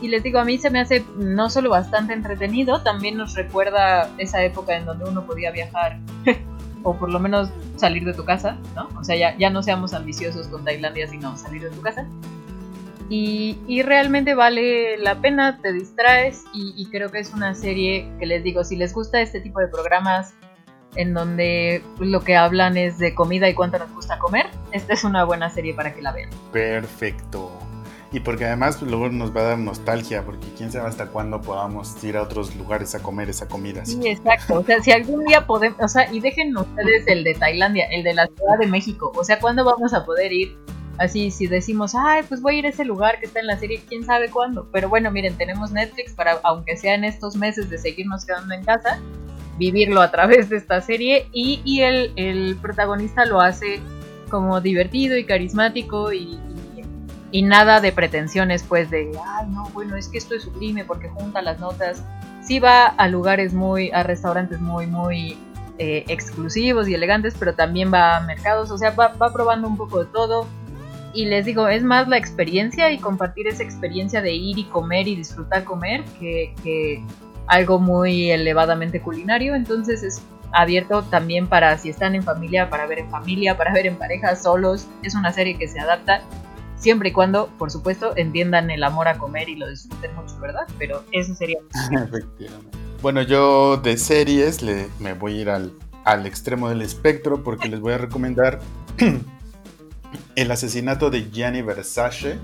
[0.00, 4.10] Y les digo, a mí se me hace no solo bastante entretenido, también nos recuerda
[4.18, 5.98] esa época en donde uno podía viajar
[6.82, 8.88] o por lo menos salir de tu casa, ¿no?
[8.98, 12.06] O sea, ya, ya no seamos ambiciosos con Tailandia, sino salir de tu casa.
[13.10, 18.08] Y, y realmente vale la pena, te distraes y, y, creo que es una serie
[18.20, 20.32] que les digo, si les gusta este tipo de programas
[20.94, 25.02] en donde lo que hablan es de comida y cuánto nos gusta comer, esta es
[25.02, 26.30] una buena serie para que la vean.
[26.52, 27.50] Perfecto.
[28.12, 32.02] Y porque además luego nos va a dar nostalgia, porque quién sabe hasta cuándo podamos
[32.02, 33.84] ir a otros lugares a comer esa comida.
[33.84, 34.58] Sí, exacto.
[34.58, 38.02] O sea, si algún día podemos, o sea, y dejen ustedes el de Tailandia, el
[38.02, 39.12] de la Ciudad de México.
[39.14, 40.56] O sea, ¿cuándo vamos a poder ir?
[40.98, 43.58] Así, si decimos, ay, pues voy a ir a ese lugar que está en la
[43.58, 44.68] serie, quién sabe cuándo.
[44.72, 48.64] Pero bueno, miren, tenemos Netflix para, aunque sea en estos meses de seguirnos quedando en
[48.64, 49.00] casa,
[49.56, 51.28] vivirlo a través de esta serie.
[51.32, 53.80] Y, y el, el protagonista lo hace
[54.30, 56.38] como divertido y carismático y,
[57.32, 61.08] y nada de pretensiones pues de, ay no, bueno, es que esto es sublime porque
[61.08, 62.02] junta las notas.
[62.42, 65.38] Sí va a lugares muy, a restaurantes muy, muy
[65.78, 70.00] eh, exclusivos y elegantes, pero también va a mercados, o sea, va, probando un poco
[70.00, 70.46] de todo.
[71.12, 75.08] Y les digo, es más la experiencia y compartir esa experiencia de ir y comer
[75.08, 77.04] y disfrutar comer que, que
[77.46, 79.54] algo muy elevadamente culinario.
[79.54, 80.22] Entonces es
[80.52, 84.36] abierto también para si están en familia, para ver en familia, para ver en pareja,
[84.36, 84.86] solos.
[85.02, 86.22] Es una serie que se adapta
[86.80, 90.66] Siempre y cuando, por supuesto, entiendan el amor a comer y lo disfruten mucho, ¿verdad?
[90.78, 91.58] Pero eso sería.
[91.92, 92.76] Efectivamente.
[93.00, 95.72] Bueno, yo de series le, me voy a ir al,
[96.04, 98.60] al extremo del espectro porque les voy a recomendar
[100.34, 102.38] El asesinato de Gianni Versace,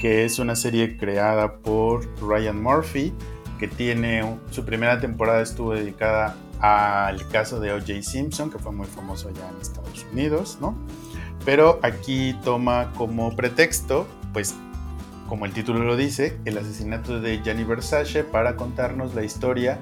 [0.00, 3.12] que es una serie creada por Ryan Murphy,
[3.58, 8.02] que tiene su primera temporada estuvo dedicada al caso de O.J.
[8.02, 10.76] Simpson, que fue muy famoso allá en Estados Unidos, ¿no?
[11.48, 14.54] Pero aquí toma como pretexto, pues,
[15.30, 19.78] como el título lo dice, el asesinato de Gianni Versace para contarnos la historia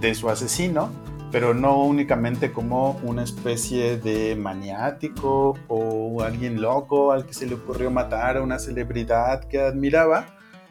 [0.00, 0.90] de su asesino,
[1.30, 7.54] pero no únicamente como una especie de maniático o alguien loco al que se le
[7.54, 10.26] ocurrió matar a una celebridad que admiraba,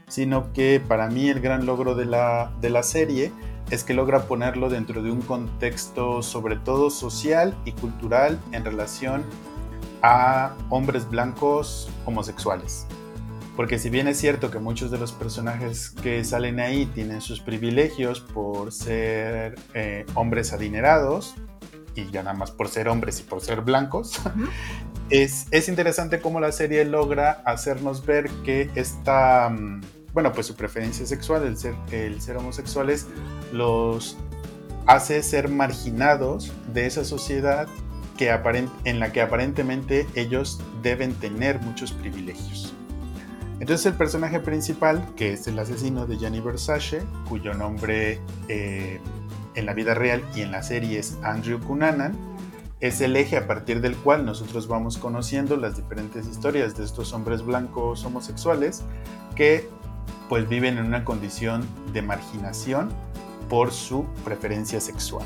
[0.09, 3.31] sino que para mí el gran logro de la, de la serie
[3.69, 9.23] es que logra ponerlo dentro de un contexto sobre todo social y cultural en relación
[10.03, 12.85] a hombres blancos homosexuales.
[13.55, 17.39] Porque si bien es cierto que muchos de los personajes que salen ahí tienen sus
[17.39, 21.35] privilegios por ser eh, hombres adinerados,
[21.95, 24.19] y ya nada más por ser hombres y por ser blancos,
[25.09, 29.81] es, es, interesante cómo la serie logra hacernos ver que esta, mm,
[30.13, 33.07] bueno, pues su preferencia sexual, el ser, el ser homosexuales,
[33.51, 34.17] los
[34.87, 37.67] hace ser marginados de esa sociedad
[38.17, 38.31] que
[38.83, 42.73] en la que aparentemente ellos deben tener muchos privilegios.
[43.59, 48.99] Entonces el personaje principal, que es el asesino de Gianni Versace, cuyo nombre eh,
[49.55, 52.17] en la vida real y en la serie es Andrew Cunanan,
[52.79, 57.13] es el eje a partir del cual nosotros vamos conociendo las diferentes historias de estos
[57.13, 58.83] hombres blancos homosexuales
[59.35, 59.69] que
[60.27, 62.89] pues viven en una condición de marginación
[63.47, 65.25] por su preferencia sexual.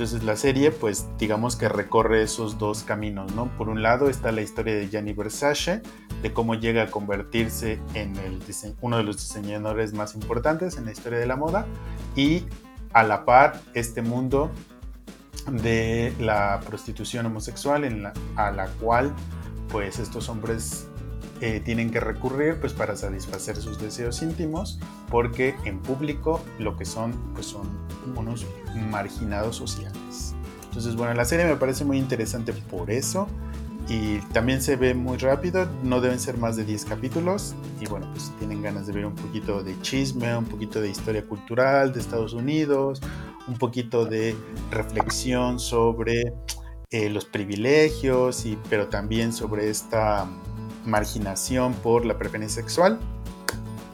[0.00, 3.54] Entonces la serie, pues digamos que recorre esos dos caminos, ¿no?
[3.58, 5.82] Por un lado está la historia de Gianni Versace,
[6.22, 8.40] de cómo llega a convertirse en el
[8.80, 11.66] uno de los diseñadores más importantes en la historia de la moda,
[12.16, 12.46] y
[12.94, 14.50] a la par este mundo
[15.50, 19.12] de la prostitución homosexual en la, a la cual
[19.68, 20.88] pues estos hombres
[21.40, 24.78] eh, tienen que recurrir pues para satisfacer sus deseos íntimos
[25.08, 27.68] porque en público lo que son pues son
[28.16, 28.46] unos
[28.90, 30.34] marginados sociales.
[30.64, 33.26] Entonces bueno, la serie me parece muy interesante por eso
[33.88, 38.06] y también se ve muy rápido, no deben ser más de 10 capítulos y bueno,
[38.12, 41.92] pues si tienen ganas de ver un poquito de chisme, un poquito de historia cultural
[41.92, 43.00] de Estados Unidos,
[43.48, 44.36] un poquito de
[44.70, 46.34] reflexión sobre
[46.92, 50.26] eh, los privilegios, y, pero también sobre esta
[50.84, 52.98] marginación por la preferencia sexual,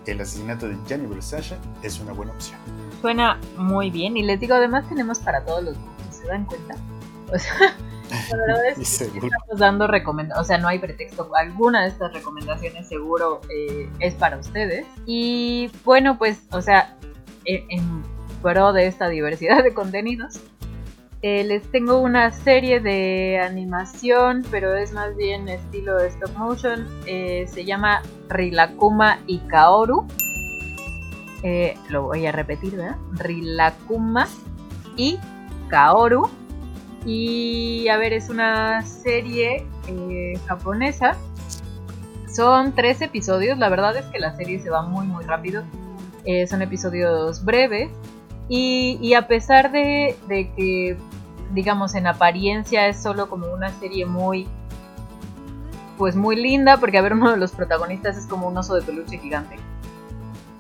[0.07, 2.59] el asesinato de Gianni Versace es una buena opción.
[3.01, 6.77] Suena muy bien y les digo, además tenemos para todos los gustos, ¿se dan cuenta?
[7.29, 11.83] O sea, la verdad es que estamos dando recomendaciones, o sea, no hay pretexto, alguna
[11.83, 14.87] de estas recomendaciones seguro eh, es para ustedes.
[15.07, 16.95] Y bueno, pues, o sea,
[17.45, 18.05] en, en
[18.43, 20.41] pro de esta diversidad de contenidos,
[21.29, 26.87] eh, les tengo una serie de animación, pero es más bien estilo de stop motion.
[27.05, 30.07] Eh, se llama Rilakuma y Kaoru.
[31.43, 32.95] Eh, lo voy a repetir, ¿verdad?
[33.11, 34.29] Rilakuma
[34.97, 35.19] y
[35.67, 36.31] Kaoru.
[37.05, 39.67] Y a ver, es una serie
[40.47, 41.17] japonesa.
[42.33, 43.59] Son tres episodios.
[43.59, 45.65] La verdad es que la serie se va muy, muy rápido.
[46.47, 47.91] son episodios breves
[48.49, 50.97] y, a pesar de, que,
[51.53, 54.47] digamos, en apariencia es solo como una serie muy,
[55.97, 58.83] pues muy linda, porque a ver, uno de los protagonistas es como un oso de
[58.83, 59.57] peluche gigante.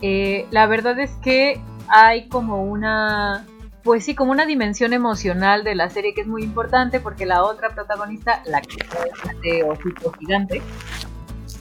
[0.02, 3.46] Eh, la verdad es que hay como una,
[3.82, 7.42] pues sí, como una dimensión emocional de la serie que es muy importante, porque la
[7.44, 10.62] otra protagonista, la que es de ojito gigante,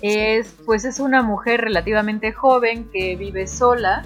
[0.01, 4.03] es, pues es una mujer relativamente joven que vive sola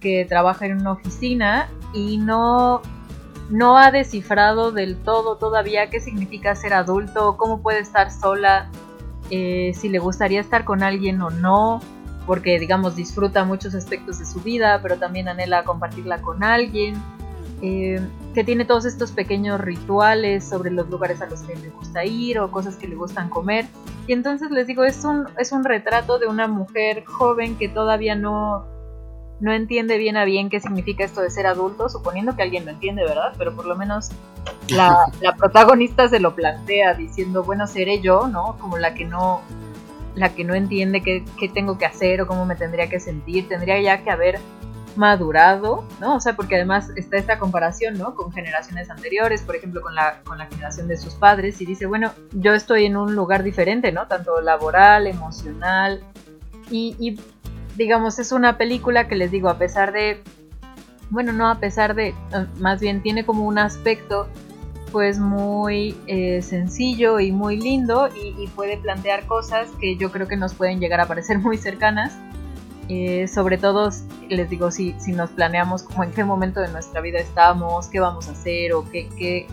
[0.00, 2.82] que trabaja en una oficina y no,
[3.52, 8.70] no ha descifrado del todo todavía qué significa ser adulto, cómo puede estar sola,
[9.30, 11.80] eh, si le gustaría estar con alguien o no,
[12.26, 16.94] porque digamos disfruta muchos aspectos de su vida, pero también anhela compartirla con alguien.
[17.64, 18.00] Eh,
[18.34, 22.40] que tiene todos estos pequeños rituales sobre los lugares a los que le gusta ir
[22.40, 23.66] o cosas que le gustan comer.
[24.08, 28.16] Y entonces les digo, es un, es un retrato de una mujer joven que todavía
[28.16, 28.66] no,
[29.42, 32.70] no entiende bien a bien qué significa esto de ser adulto, suponiendo que alguien lo
[32.70, 33.32] entiende, ¿verdad?
[33.36, 34.10] Pero por lo menos
[34.68, 38.56] la, protagonista se lo plantea diciendo, bueno, seré yo, ¿no?
[38.60, 39.40] Como la que no,
[40.14, 43.48] la que no entiende qué, qué, tengo que hacer o cómo me tendría que sentir.
[43.48, 44.38] Tendría ya que haber
[44.94, 46.14] madurado, ¿no?
[46.14, 48.14] O sea, porque además está esta comparación, ¿no?
[48.14, 51.86] Con generaciones anteriores, por ejemplo, con la, con la generación de sus padres, y dice,
[51.86, 54.06] bueno, yo estoy en un lugar diferente, ¿no?
[54.06, 56.00] Tanto laboral, emocional,
[56.70, 57.18] y, y
[57.76, 60.22] digamos, es una película que les digo, a pesar de,
[61.10, 62.14] bueno, no a pesar de, eh,
[62.58, 64.28] más bien tiene como un aspecto
[64.92, 70.36] pues muy eh, sencillo y muy lindo y, puede plantear cosas que yo creo que
[70.36, 72.12] nos pueden llegar a parecer muy cercanas.
[72.88, 73.90] Eh, sobre todo,
[74.28, 78.00] les digo, si, si nos planeamos como en qué momento de nuestra vida estamos, qué
[78.00, 79.46] vamos a hacer o qué, qué,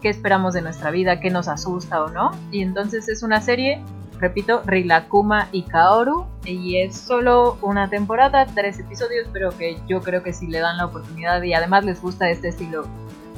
[0.00, 2.30] qué esperamos de nuestra vida, qué nos asusta o no.
[2.52, 3.82] Y entonces es una serie,
[4.20, 10.22] repito, Rilakuma y Kaoru, y es solo una temporada, tres episodios, pero que yo creo
[10.22, 12.86] que si le dan la oportunidad y además les gusta este estilo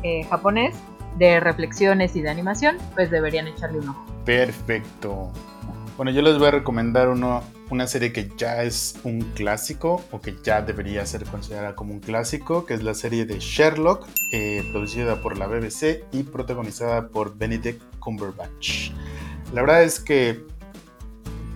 [0.02, 0.76] eh, japonés,
[1.18, 4.04] de reflexiones y de animación, pues deberían echarle un ojo.
[4.24, 5.32] Perfecto.
[5.96, 10.20] Bueno, yo les voy a recomendar uno, una serie que ya es un clásico o
[10.20, 14.62] que ya debería ser considerada como un clásico, que es la serie de Sherlock, eh,
[14.72, 18.90] producida por la BBC y protagonizada por Benedict Cumberbatch.
[19.54, 20.44] La verdad es que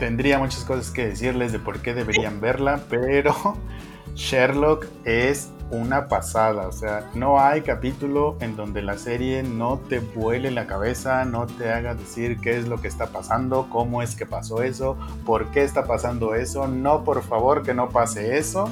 [0.01, 3.35] tendría muchas cosas que decirles de por qué deberían verla, pero
[4.17, 10.01] Sherlock es una pasada, o sea, no hay capítulo en donde la serie no te
[10.01, 14.17] vuele la cabeza, no te haga decir qué es lo que está pasando, cómo es
[14.17, 18.69] que pasó eso, por qué está pasando eso, no, por favor, que no pase eso.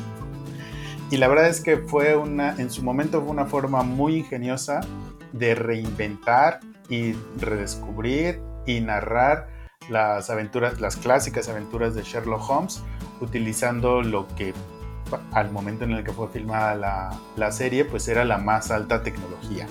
[1.10, 4.80] Y la verdad es que fue una, en su momento fue una forma muy ingeniosa
[5.32, 9.57] de reinventar y redescubrir y narrar
[9.88, 12.82] las aventuras, las clásicas aventuras de Sherlock Holmes,
[13.20, 14.54] utilizando lo que
[15.32, 19.66] al momento en el que fue filmada la, serie, pues era la más alta tecnología.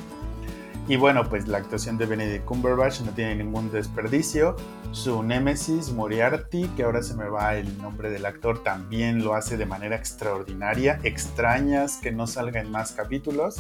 [0.90, 4.56] Y bueno, pues la actuación de Benedict Cumberbatch no tiene ningún desperdicio.
[4.92, 9.58] Su némesis Moriarty, que ahora se me va el nombre del actor, también lo hace
[9.58, 11.02] de manera extraordinaria.
[11.04, 13.58] Extrañas que no salga en más capítulos.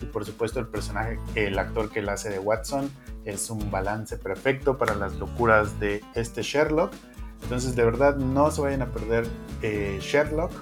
[0.00, 2.90] Y por supuesto el personaje, el actor que lo hace de Watson,
[3.26, 6.94] es un balance perfecto para las locuras de este Sherlock.
[7.42, 9.26] Entonces de verdad no se vayan a perder
[9.60, 10.52] eh, Sherlock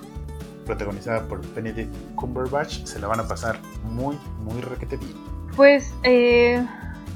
[0.66, 5.37] protagonizada por Benedict Cumberbatch, se la van a pasar muy, muy requete bien.
[5.58, 6.64] Pues eh,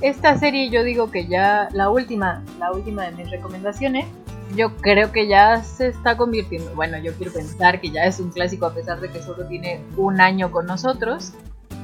[0.00, 4.06] esta serie yo digo que ya la última, la última de mis recomendaciones,
[4.56, 8.30] yo creo que ya se está convirtiendo, bueno, yo quiero pensar que ya es un
[8.30, 11.34] clásico a pesar de que solo tiene un año con nosotros.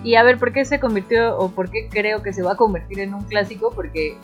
[0.02, 2.56] Y a ver, ¿por qué se convirtió o por qué creo que se va a
[2.56, 3.70] convertir en un clásico?
[3.72, 4.18] Porque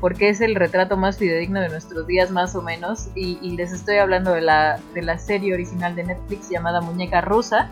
[0.00, 3.96] porque es el retrato más fidedigno de nuestros días más o menos y, les estoy
[3.96, 7.68] hablando de la, de la serie original de Netflix llamada Muñeca Rusa,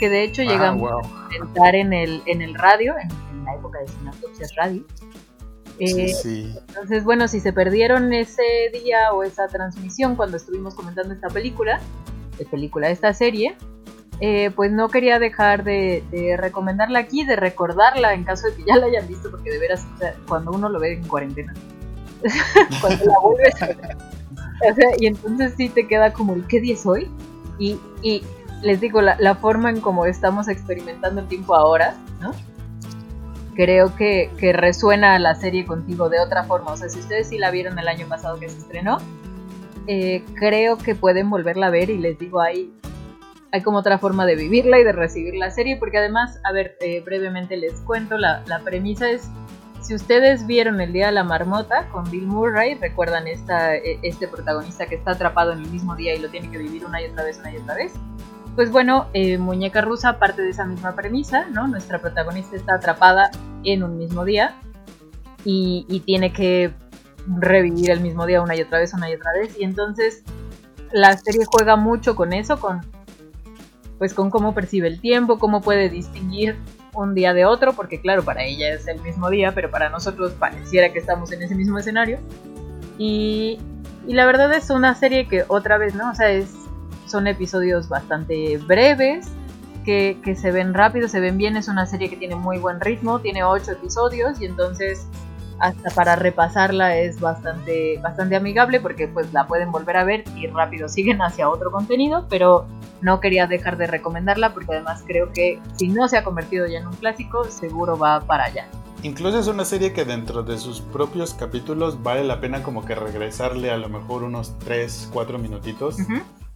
[0.00, 3.78] que de hecho ah, llegamos a presentar en el, en el radio, en, la época
[3.80, 4.84] de Sinaptopsias Radio.
[5.78, 6.12] Eh,
[6.68, 11.80] entonces, bueno, si se perdieron ese día o esa transmisión cuando estuvimos comentando esta película,
[12.38, 13.56] de película, esta serie,
[14.20, 18.76] eh, pues no quería dejar de, recomendarla aquí, de recordarla en caso de que ya
[18.76, 19.86] la hayan visto, porque de veras,
[20.28, 21.54] cuando uno lo ve en cuarentena,
[22.82, 23.54] cuando la vuelves,
[24.70, 27.10] o sea, y entonces sí te queda como el qué día es hoy,
[27.58, 27.78] y,
[28.62, 32.32] les digo, la, forma en cómo estamos experimentando el tiempo ahora, ¿no?
[33.54, 37.38] Creo que, que resuena la serie contigo de otra forma, o sea, si ustedes sí
[37.38, 38.98] la vieron el año pasado que se estrenó,
[39.86, 42.72] eh, creo que pueden volverla a ver y les digo, ahí
[43.52, 46.76] hay como otra forma de vivirla y de recibir la serie, porque además, a ver,
[46.80, 49.28] eh, brevemente les cuento, la, premisa es,
[49.80, 54.28] si ustedes vieron El Día de la Marmota con Bill Murray, recuerdan esta, e, este
[54.28, 57.06] protagonista que está atrapado en el mismo día y lo tiene que vivir una y
[57.06, 57.92] otra vez, una y otra vez.
[58.54, 61.68] Pues bueno, eh, Muñeca Rusa parte de esa misma premisa, ¿no?
[61.68, 63.30] Nuestra protagonista está atrapada
[63.64, 64.54] en un mismo día
[65.44, 66.72] y, y tiene que
[67.26, 69.58] revivir el mismo día una y otra vez, una y otra vez.
[69.58, 70.24] Y entonces
[70.92, 72.80] la serie juega mucho con eso, con
[74.00, 76.56] pues con cómo percibe el tiempo, cómo puede distinguir
[76.94, 80.32] un día de otro, porque claro, para ella es el mismo día, pero para nosotros
[80.32, 82.18] pareciera que estamos en ese mismo escenario.
[82.96, 83.58] Y,
[84.06, 86.10] la verdad es una serie que otra vez, ¿no?
[86.10, 86.50] O sea, es,
[87.10, 89.28] son episodios bastante breves,
[89.84, 92.80] que, que, se ven rápido, se ven bien, es una serie que tiene muy buen
[92.80, 95.06] ritmo, tiene ocho episodios y entonces
[95.60, 100.46] hasta para repasarla es bastante, bastante amigable porque pues la pueden volver a ver y
[100.46, 102.66] rápido siguen hacia otro contenido, pero
[103.02, 106.78] no quería dejar de recomendarla porque además creo que si no se ha convertido ya
[106.78, 108.66] en un clásico, seguro va para allá.
[109.02, 112.94] Incluso es una serie que dentro de sus propios capítulos vale la pena como que
[112.94, 115.96] regresarle a lo mejor unos 3, 4 minutitos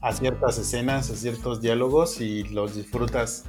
[0.05, 3.45] a ciertas escenas, a ciertos diálogos y los disfrutas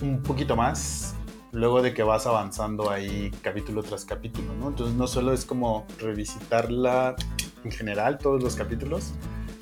[0.00, 1.14] un poquito más
[1.52, 4.68] luego de que vas avanzando ahí capítulo tras capítulo, ¿no?
[4.68, 7.14] Entonces no solo es como revisitarla
[7.62, 9.12] en general, todos los capítulos,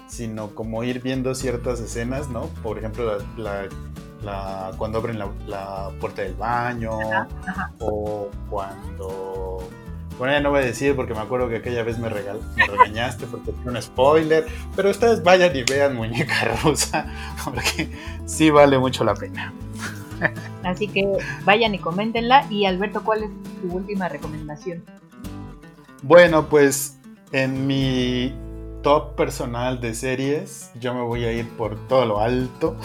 [0.07, 2.43] sino como ir viendo ciertas escenas, ¿no?
[2.63, 3.67] Por ejemplo, la,
[4.23, 6.93] la, cuando abren la, puerta del baño
[7.81, 9.69] o cuando
[10.19, 12.67] bueno, ya no voy a decir porque me acuerdo que aquella vez me, regal, me
[12.67, 14.47] regañaste porque fue un spoiler.
[14.75, 17.07] Pero ustedes vayan y vean Muñeca Rusa
[17.45, 17.91] porque
[18.25, 19.53] sí vale mucho la pena.
[20.65, 21.07] Así que
[21.45, 22.47] vayan y coméntenla.
[22.51, 24.83] Y Alberto, ¿cuál es tu última recomendación?
[26.03, 26.99] Bueno, pues
[27.33, 28.35] en mi
[28.83, 32.77] top personal de series, yo me voy a ir por todo lo alto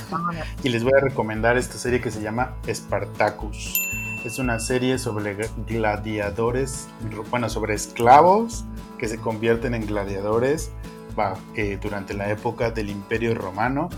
[0.64, 3.91] y les voy a recomendar esta serie que se llama Spartacus.
[4.24, 5.36] Es una serie sobre
[5.68, 6.88] gladiadores,
[7.32, 8.64] bueno, sobre esclavos
[9.00, 10.72] que se convierten en gladiadores
[11.56, 13.90] eh, durante la época del Imperio Romano.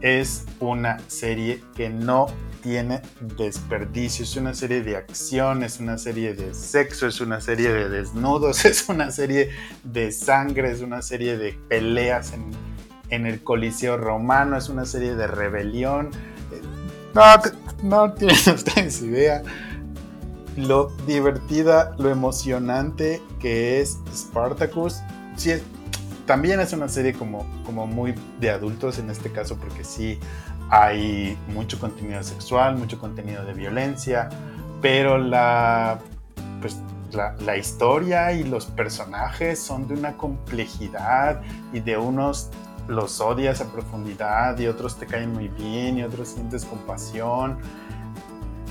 [0.00, 2.26] Es una serie que no
[2.62, 7.72] tiene desperdicio, es una serie de acción, es una serie de sexo, es una serie
[7.72, 9.50] de desnudos, es una serie
[9.82, 12.52] de sangre, es una serie de peleas en,
[13.10, 16.10] en el Coliseo Romano, es una serie de rebelión.
[17.14, 17.22] No,
[17.82, 19.42] no tienen ustedes idea
[20.56, 25.00] lo divertida, lo emocionante que es Spartacus.
[25.36, 25.52] Sí,
[26.26, 30.18] también es una serie como, como muy de adultos en este caso porque sí
[30.70, 34.28] hay mucho contenido sexual, mucho contenido de violencia,
[34.80, 35.98] pero la,
[36.60, 36.78] pues,
[37.12, 41.42] la, la, historia y los personajes son de una complejidad
[41.72, 42.50] y de unos
[42.88, 47.58] los odias a profundidad y otros te caen muy bien y otros sientes compasión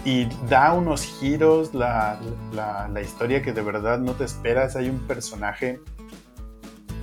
[0.05, 2.19] y da unos giros la,
[2.51, 4.75] la, historia que de verdad no te esperas.
[4.75, 5.79] Hay un personaje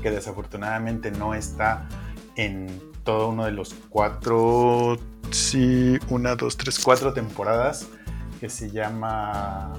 [0.02, 1.88] que desafortunadamente no está
[2.36, 4.98] en todo uno de los cuatro,
[5.30, 7.86] sí, una, dos, tres, cuatro temporadas
[8.38, 9.72] que se llama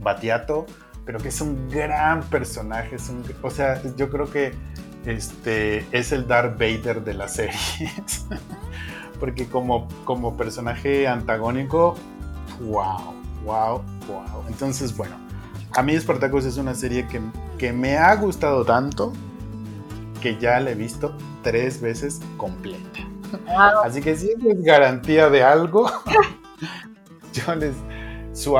[0.00, 0.66] Batiato,
[1.06, 2.96] pero que es un gran personaje.
[2.96, 4.52] Es un, o sea, yo creo que
[5.04, 7.58] este, es el Darth Vader de la serie.
[9.20, 11.96] Porque como, como personaje antagónico
[12.60, 14.44] wow, wow, wow.
[14.48, 15.16] Entonces, bueno,
[15.74, 17.20] a mí Spartacus es una serie que,
[17.58, 19.12] que me ha gustado tanto
[20.20, 23.00] que ya la he visto tres veces completa.
[23.84, 25.90] Así que si es garantía de algo,
[27.32, 27.74] yo les,
[28.32, 28.56] su,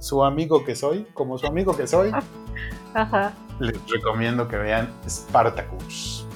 [0.00, 2.12] su, amigo que soy, como su amigo que soy,
[3.60, 6.26] les recomiendo que vean Spartacus.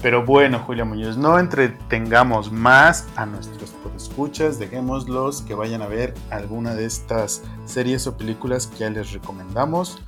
[0.00, 6.14] Pero bueno, Julia Muñoz, no entretengamos más a nuestros escuchas, dejémoslos que vayan a ver
[6.30, 9.98] alguna de estas series o películas que ya les recomendamos.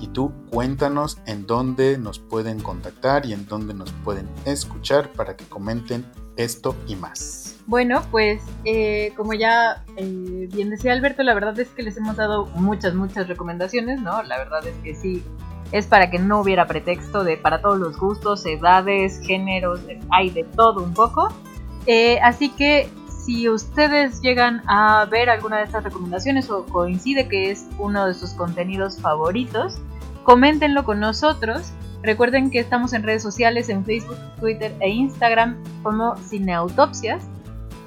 [0.00, 5.36] Y tú cuéntanos en dónde nos pueden contactar y en dónde nos pueden escuchar para
[5.36, 6.06] que comenten
[6.36, 7.47] esto y más.
[7.68, 12.16] Bueno, pues eh, como ya eh, bien decía Alberto, la verdad es que les hemos
[12.16, 14.22] dado muchas, muchas recomendaciones, ¿no?
[14.22, 15.22] La verdad es que sí,
[15.70, 20.44] es para que no hubiera pretexto de para todos los gustos, edades, géneros, hay de
[20.44, 21.28] todo un poco.
[21.84, 27.50] Eh, así que si ustedes llegan a ver alguna de estas recomendaciones o coincide que
[27.50, 29.78] es uno de sus contenidos favoritos,
[30.24, 31.70] coméntenlo con nosotros.
[32.02, 37.28] Recuerden que estamos en redes sociales, en Facebook, Twitter e Instagram como Cineautopsias.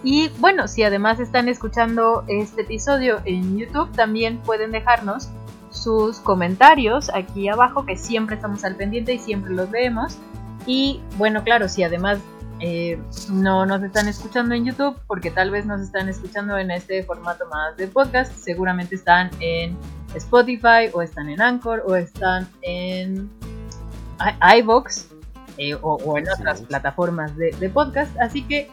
[0.04, 5.30] Y bueno, si además están escuchando este episodio en YouTube, también pueden dejarnos
[5.70, 10.18] sus comentarios aquí abajo, que siempre estamos al pendiente y siempre los vemos.
[10.66, 12.20] Y bueno, claro, si además
[12.60, 13.00] eh,
[13.32, 17.46] no nos están escuchando en YouTube, porque tal vez nos están escuchando en este formato
[17.48, 19.78] más de podcast, seguramente están en
[20.16, 23.30] Spotify o están en Anchor o están en
[24.58, 25.08] iBox
[25.58, 28.16] eh, o, en otras plataformas de, de podcast.
[28.20, 28.70] Así que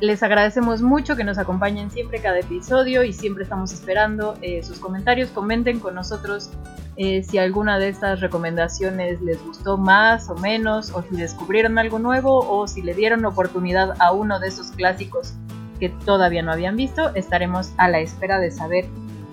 [0.00, 4.78] les agradecemos mucho que nos acompañen siempre cada episodio y siempre estamos esperando eh, sus
[4.78, 5.30] comentarios.
[5.30, 6.50] Comenten con nosotros
[6.96, 11.98] eh, si alguna de estas recomendaciones les gustó más o menos, o si descubrieron algo
[11.98, 15.34] nuevo, o si le dieron oportunidad a uno de esos clásicos
[15.80, 17.14] que todavía no habían visto.
[17.14, 18.86] Estaremos a la espera de saber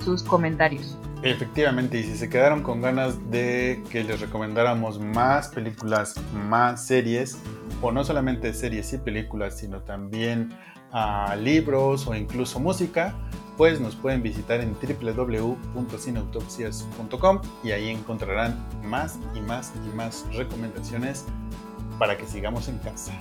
[0.03, 0.97] sus comentarios.
[1.23, 7.37] Efectivamente, y si se quedaron con ganas de que les recomendáramos más películas, más series,
[7.81, 10.51] o no solamente series y películas, sino también
[10.93, 13.13] uh, libros o incluso música,
[13.55, 21.27] pues nos pueden visitar en www.cineautopsias.com y ahí encontrarán más y más y más recomendaciones
[21.99, 23.13] para que sigamos en casa.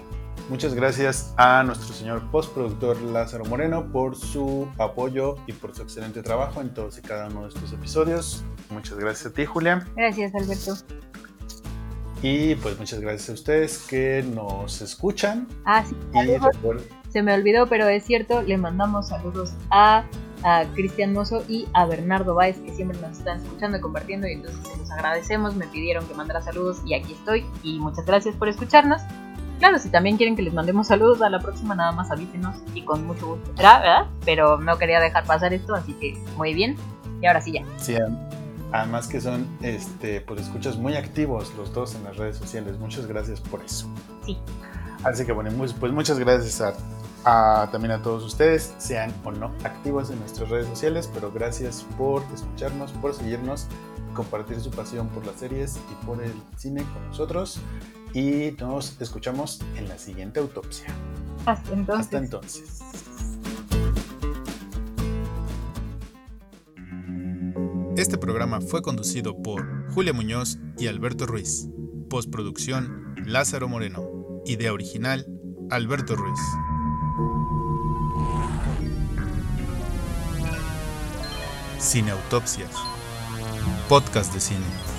[0.51, 6.25] Muchas gracias a nuestro señor postproductor Lázaro Moreno por su apoyo y por su excelente
[6.25, 8.43] trabajo en todos y cada uno de estos episodios.
[8.69, 9.87] Muchas gracias a ti, Julia.
[9.95, 10.75] Gracias, Alberto.
[12.21, 15.47] Y pues muchas gracias a ustedes que nos escuchan.
[15.67, 15.95] Ah, sí.
[17.11, 20.05] Se me olvidó, pero es cierto, le mandamos saludos a,
[20.43, 24.33] a Cristian Mozo y a Bernardo Báez, que siempre nos están escuchando y compartiendo, y
[24.33, 25.55] entonces se los agradecemos.
[25.55, 27.47] Me pidieron que mandara saludos y aquí estoy.
[27.63, 29.01] Y muchas gracias por escucharnos.
[29.61, 32.83] Claro, si también quieren que les mandemos saludos a la próxima, nada más avísenos y
[32.83, 33.53] con mucho gusto.
[33.57, 33.81] ¿Verdad?
[33.81, 34.07] ¿Verdad?
[34.25, 36.77] Pero no quería dejar pasar esto, así que muy bien.
[37.21, 37.63] Y ahora sí ya.
[37.77, 37.95] Sí,
[38.73, 42.79] además que son, este, pues escuchas muy activos los dos en las redes sociales.
[42.79, 43.87] Muchas gracias por eso.
[44.25, 44.39] Sí.
[45.05, 46.75] Así que bueno, pues muchas gracias
[47.25, 51.87] a, también a todos ustedes, sean o no activos en nuestras redes sociales, pero gracias
[51.99, 53.67] por escucharnos, por seguirnos,
[54.15, 57.61] compartir su pasión por las series y por el cine con nosotros
[58.15, 60.89] y nos escuchamos en la siguiente autopsia.
[61.47, 62.05] Hasta entonces.
[62.05, 62.81] Hasta entonces.
[67.97, 71.69] Este programa fue conducido por Julia Muñoz y Alberto Ruiz.
[72.09, 74.09] Postproducción Lázaro Moreno.
[74.47, 75.27] Idea original
[75.71, 76.41] Alberto Ruiz.
[81.79, 82.71] Cine Autopsias.
[83.89, 84.90] Podcast de cine.